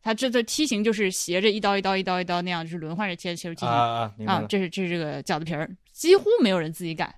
[0.01, 3.69] 它这这梯形就是斜着一刀一刀一刀一刀那样，就是轮换着切切出梯形。
[3.69, 4.45] 啊啊，啊，。
[4.49, 7.15] 这是这是这个饺子皮儿，几乎没有人自己擀。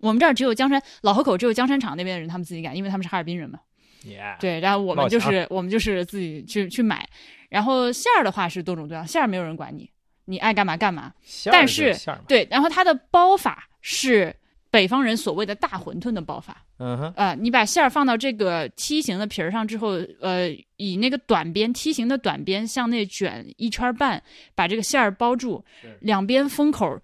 [0.00, 3.58] 我们这儿只有江山老河口，只有江山厂那边的人他们自己擀，因为他们是哈尔滨人嘛。
[4.04, 7.08] Yeah 对，然后我们就是我们就是自己去去买，
[7.48, 9.88] 然后馅儿的话是多种多样，馅儿没有人管你，
[10.24, 11.12] 你爱干嘛干嘛。
[11.46, 11.94] 但是
[12.26, 14.34] 对，然后它的包法是
[14.70, 16.64] 北方人所谓的大馄饨的包法。
[16.78, 20.48] 嗯哼，呃，你把馅儿放到这个梯形的皮儿上之后，呃，
[20.78, 24.20] 以那个短边梯形的短边向内卷一圈儿半，
[24.54, 25.64] 把这个馅儿包住，
[26.00, 26.98] 两边封口，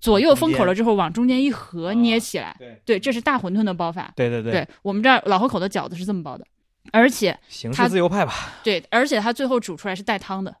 [0.00, 2.54] 左右封口了之后往中间一合，啊捏起来。
[2.60, 4.12] 对对，这是大馄饨的包法。
[4.14, 6.46] 对对对对我们这儿老河口的饺子是这么包的，
[6.92, 10.54] 而且它形式自由派吧，对，而且它最后煮出来是带汤的，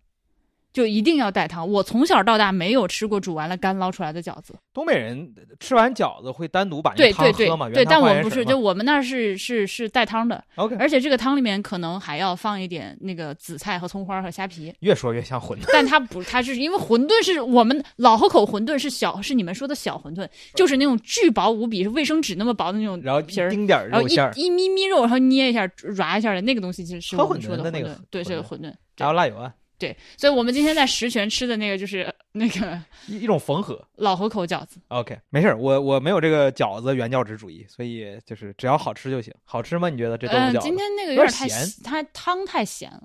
[0.74, 1.66] 就一定要带汤。
[1.66, 4.54] 我从小到大没有吃过煮完了干捞出来的饺子。
[4.74, 14.74] 东北人吃完饺子会单独把那对对对汤喝嘛，对，但我们不是，就我们那儿是是是带汤的，OK，而且这个汤里面可能还要放一点那个紫菜和葱花和虾皮。
[14.80, 15.70] 越说越像馄饨。
[15.72, 28.72] 但它不，它是因为馄饨是我们老河口馄饨是小，是你们说的小馄饨，就是那种巨薄无比，是卫生纸那么薄的那种然后皮儿，丁点儿然后肉馅儿，一一咪咪肉，然后捏一下、抓一下的那个东西，其实是喝我们说的馄饨对，是馄饨。
[28.96, 29.52] 还有辣油啊，
[29.84, 33.82] 对，所以我们今天在石泉吃的那个就是那个一一种缝合。
[33.96, 34.80] 老河口饺子。
[34.88, 39.32] OK，没事，我我没有这个饺子原教旨主义，所以就是只要好吃就行。
[39.44, 39.88] 好吃吗？
[39.88, 40.60] 你觉得这豆腐嗯，饺子？
[40.60, 43.02] 今天那个有点太咸它汤太咸了，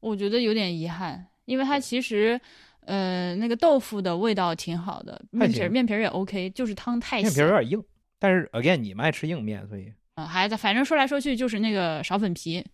[0.00, 2.40] 我觉得有点遗憾，因为它其实。
[2.88, 7.82] 呃，那个豆腐的味道挺好的，面皮面皮也 OK，就是汤太面皮有点硬，
[8.16, 12.64] 但是 again 你们爱吃硬面，所以啊，还在反正说来说去就是那个少粉皮，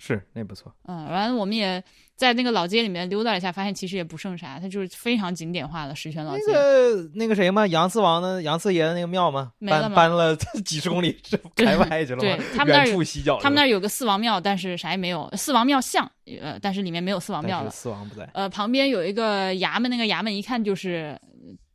[0.00, 0.70] 是那不错。
[0.84, 1.82] 嗯，完了我们也
[2.18, 6.52] 在那个老街里面溜达了一下，发现其实也不剩啥，它就是非常景点化的石泉老街那街。
[6.52, 10.34] 个那个谁嘛，杨四王的杨四爷的那个庙嘛，搬搬了
[10.66, 12.44] 几十公里是对 开外去了对吗？
[12.56, 16.10] 他们那儿他们那儿有个四王庙，但是啥也没有，四王庙像，
[16.40, 17.70] 呃，但是里面没有四王庙了。
[17.70, 21.16] 四王不在，呃，旁边有一个衙门，那个衙门一看就是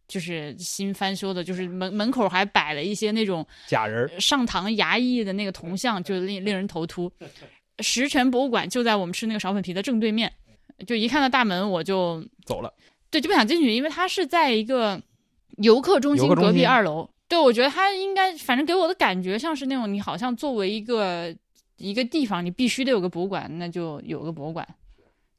[0.09, 7.09] 就是新翻修的，就是门门口还摆了一些那种假人上堂衙役的那个铜像，就令令人头秃。
[7.79, 10.31] 石泉博物馆就在我们吃那个苕粉皮的正对面，
[10.85, 12.73] 就一看到大门我就走了。
[13.09, 14.99] 对就不想进去，因为它是在一个
[15.57, 17.07] 游客中心隔壁二楼。
[17.27, 21.35] 对，我觉得它应该，反正给我的感觉像是那种你好像作为一个
[21.77, 24.67] 一个地方，你必须得有个博物馆，那就有个博物馆，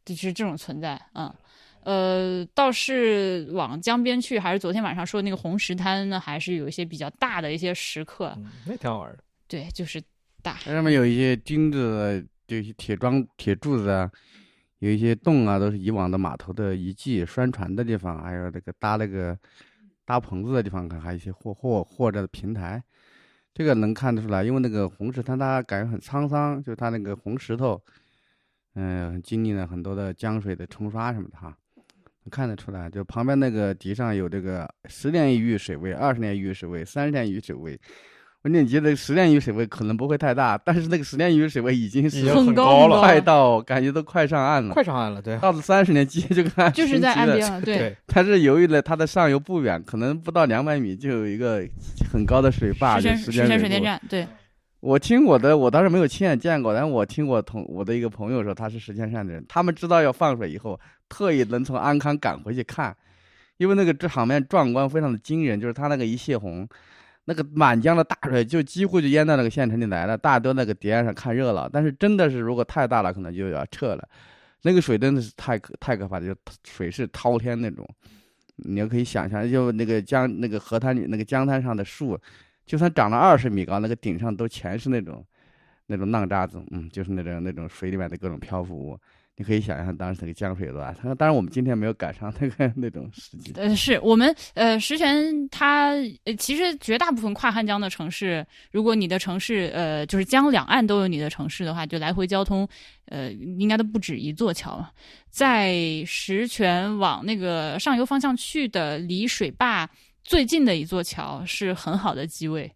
[0.05, 1.01] 就是这种存在。
[1.15, 1.35] 嗯，
[1.83, 8.33] 呃，倒是往江边去，还是昨天晚上说的那个红石滩呢，还是有一些比较大的一些石刻。
[8.39, 9.19] 嗯，那挺好玩的。
[9.49, 10.03] 对，就是
[10.53, 14.11] 上面有一些钉子，就一些铁桩、铁柱子啊，
[14.81, 19.37] 有一些洞啊，都是以往的码头的遗迹、拴船的地方，还有那个搭那个
[20.05, 22.83] 搭棚子的地方，看还有一些货货货着的平台，
[23.55, 24.45] 这个能看得出来。
[24.45, 27.83] 因为那个红石滩，它感觉很沧桑，就它那个红石头，
[28.75, 32.91] 嗯、经历了很多的江水的冲刷什么的哈，能看得出来。
[32.91, 37.81] 就旁边那个堤上有这个十年一遇水位、二十年一遇水位、三十年一遇水位。
[38.45, 45.39] 我你觉得十年一水位可能不会太大，但是那个十年一水位已经是很高了，快到感觉都快上岸了，快上岸了，对。
[45.39, 47.59] 到了三十年基就看就是在岸边了。
[47.63, 51.67] 对，对，它是由于呢它的上游不远，可能不到两百米就有一个
[52.13, 54.29] 很高的水坝，石泉石泉水电站，对，
[54.81, 60.79] 我听我的，我当时没有亲眼见过，但我听我同我的一个朋友说，他是石泉山的人，他们知道要放水以后，
[61.09, 62.95] 特意能从安康赶回去看，
[63.57, 66.69] 因为那个这场面壮观非常的惊人，就是他那个一泄洪，
[67.27, 74.09] 那个满江的大水就几乎就淹到那个县城里来了，大家都那个堤岸上看热闹，但是真的是如果太大了，可能就要撤了。
[74.63, 77.87] 那个水真的是太可太可怕了，就水势滔天那种，
[78.57, 82.19] 你要可以想象，就那个江那个河滩里那个江滩上的树，
[82.65, 85.25] 就算长了二十米高，那个顶上都全是那种
[85.87, 88.99] 那种浪渣子，嗯，就是那种那种水里面的各种漂浮物。
[89.37, 90.93] 你可以想象当时那个江水多大。
[90.93, 93.53] 他当然我们今天没有赶上那个 那种时机。
[93.57, 95.91] 呃，是我们呃石泉它
[96.25, 102.69] 呃其实绝大部分跨汉江的城市，如果你的城市呃就是江两岸都有你的城市的话，就来回交通
[103.07, 104.87] 呃应该都不止一座桥。
[105.31, 105.75] 在
[106.07, 109.91] 石泉往那个上游方向去的，离水坝
[110.23, 112.71] 最近的一座桥是很好的机位，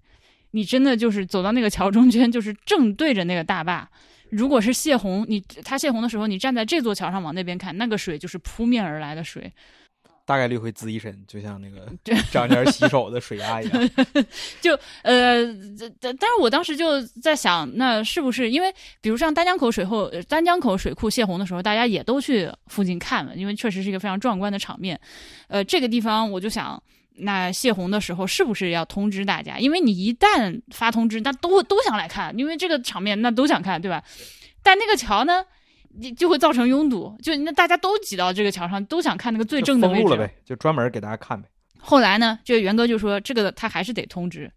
[0.50, 3.88] 你真的就是走到那个桥中间，就是正对着那个大坝。
[4.30, 9.52] 如果是泄洪，你它泄洪的时候，你站在这座桥上往那边看，那个水就是扑面而来的水，
[10.26, 13.90] 大概率会滋一身，就像那个 对长点洗手的水压一样。
[14.60, 15.44] 就呃，
[15.98, 18.70] 但但是我当时就在想，那是不是因为，
[19.00, 25.00] 比如像丹江口水后，呃丹江口水库泄洪的时候，大家也都去附近看了，因为确实是一个非常壮观的场面。
[25.48, 26.82] 呃，这个地方我就想，
[27.20, 29.58] 那泄洪的时候是不是要通知大家？
[29.58, 34.02] 因为你一旦发通知，那都都想来看，因为这个场面那都想看，对吧？
[34.62, 35.44] 但那个桥呢？
[36.00, 41.48] 你就会造成拥堵，就那大家都挤到这个桥上，都想看那个最正的位置封路了呗，就专门给大家看呗。
[41.78, 44.48] 后来呢，这个元哥就说这个他还是得通知，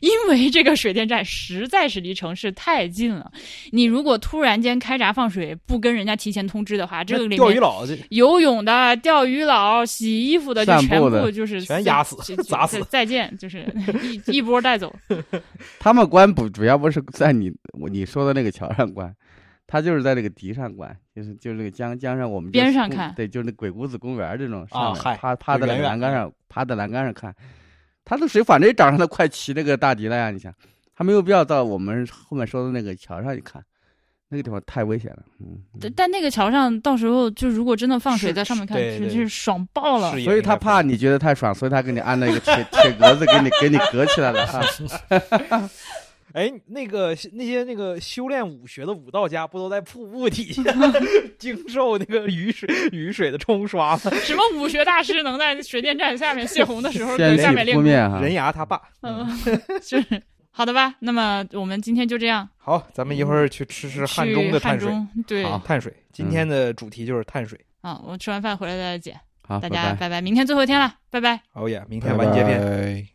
[0.00, 3.30] 因为这个水电站实在是离城市太近了。
[3.70, 13.66] 你如果突然间开闸放水，不跟人家提前通知的话，这个里钓鱼面佬游泳的、钓鱼佬、洗衣服的，就全部就是全压死 砸死再再见，就是
[14.02, 14.94] 一 一波带走。
[15.78, 17.52] 他们关不主要不是在你
[17.90, 19.14] 你说的那个桥上关，
[19.66, 27.34] 他就是在那个堤上关，就是就是那个江江上我们边上看对，就是那鬼谷子公园这种上面啊趴趴在栏杆上，趴在栏杆上看，
[28.04, 30.52] 他的水反正也涨上来快齐那个大堤了呀，你想，
[30.94, 33.62] 他没有必要到我们后面说的那个桥上去看，
[34.28, 44.62] 那个地方太危险了，嗯，但但那个桥上，到时候就如果真的放水在上面看，是就是是爽爆了所以他怕你觉得太爽，所以他给你安了一个铁 铁格子，给你给你隔起来了啊。
[46.34, 50.62] 哎，那个那些那个修炼武学的武道家，不都在瀑布底下
[51.38, 54.10] 经受那个雨水雨水的冲刷吗？
[54.24, 57.80] 什么武学大师能在水电站下面泄洪的时候掀跟下面练
[58.20, 58.82] 人牙他爸。
[59.02, 59.24] 嗯，
[59.80, 60.94] 就 是好的吧。
[60.98, 62.48] 那么我们今天就这样。
[62.58, 64.88] 好，咱们一会儿去吃吃汉中的汉碳水。
[64.88, 67.56] 中，对好碳水，今天的主题就是碳水。
[67.80, 69.14] 啊，我吃完饭回来再剪。
[69.46, 69.76] 好，大拜拜。
[69.76, 71.40] 家拜拜，明天最后一天了，拜拜。
[71.52, 72.58] 哦耶，明天完结篇。
[72.60, 73.06] 拜拜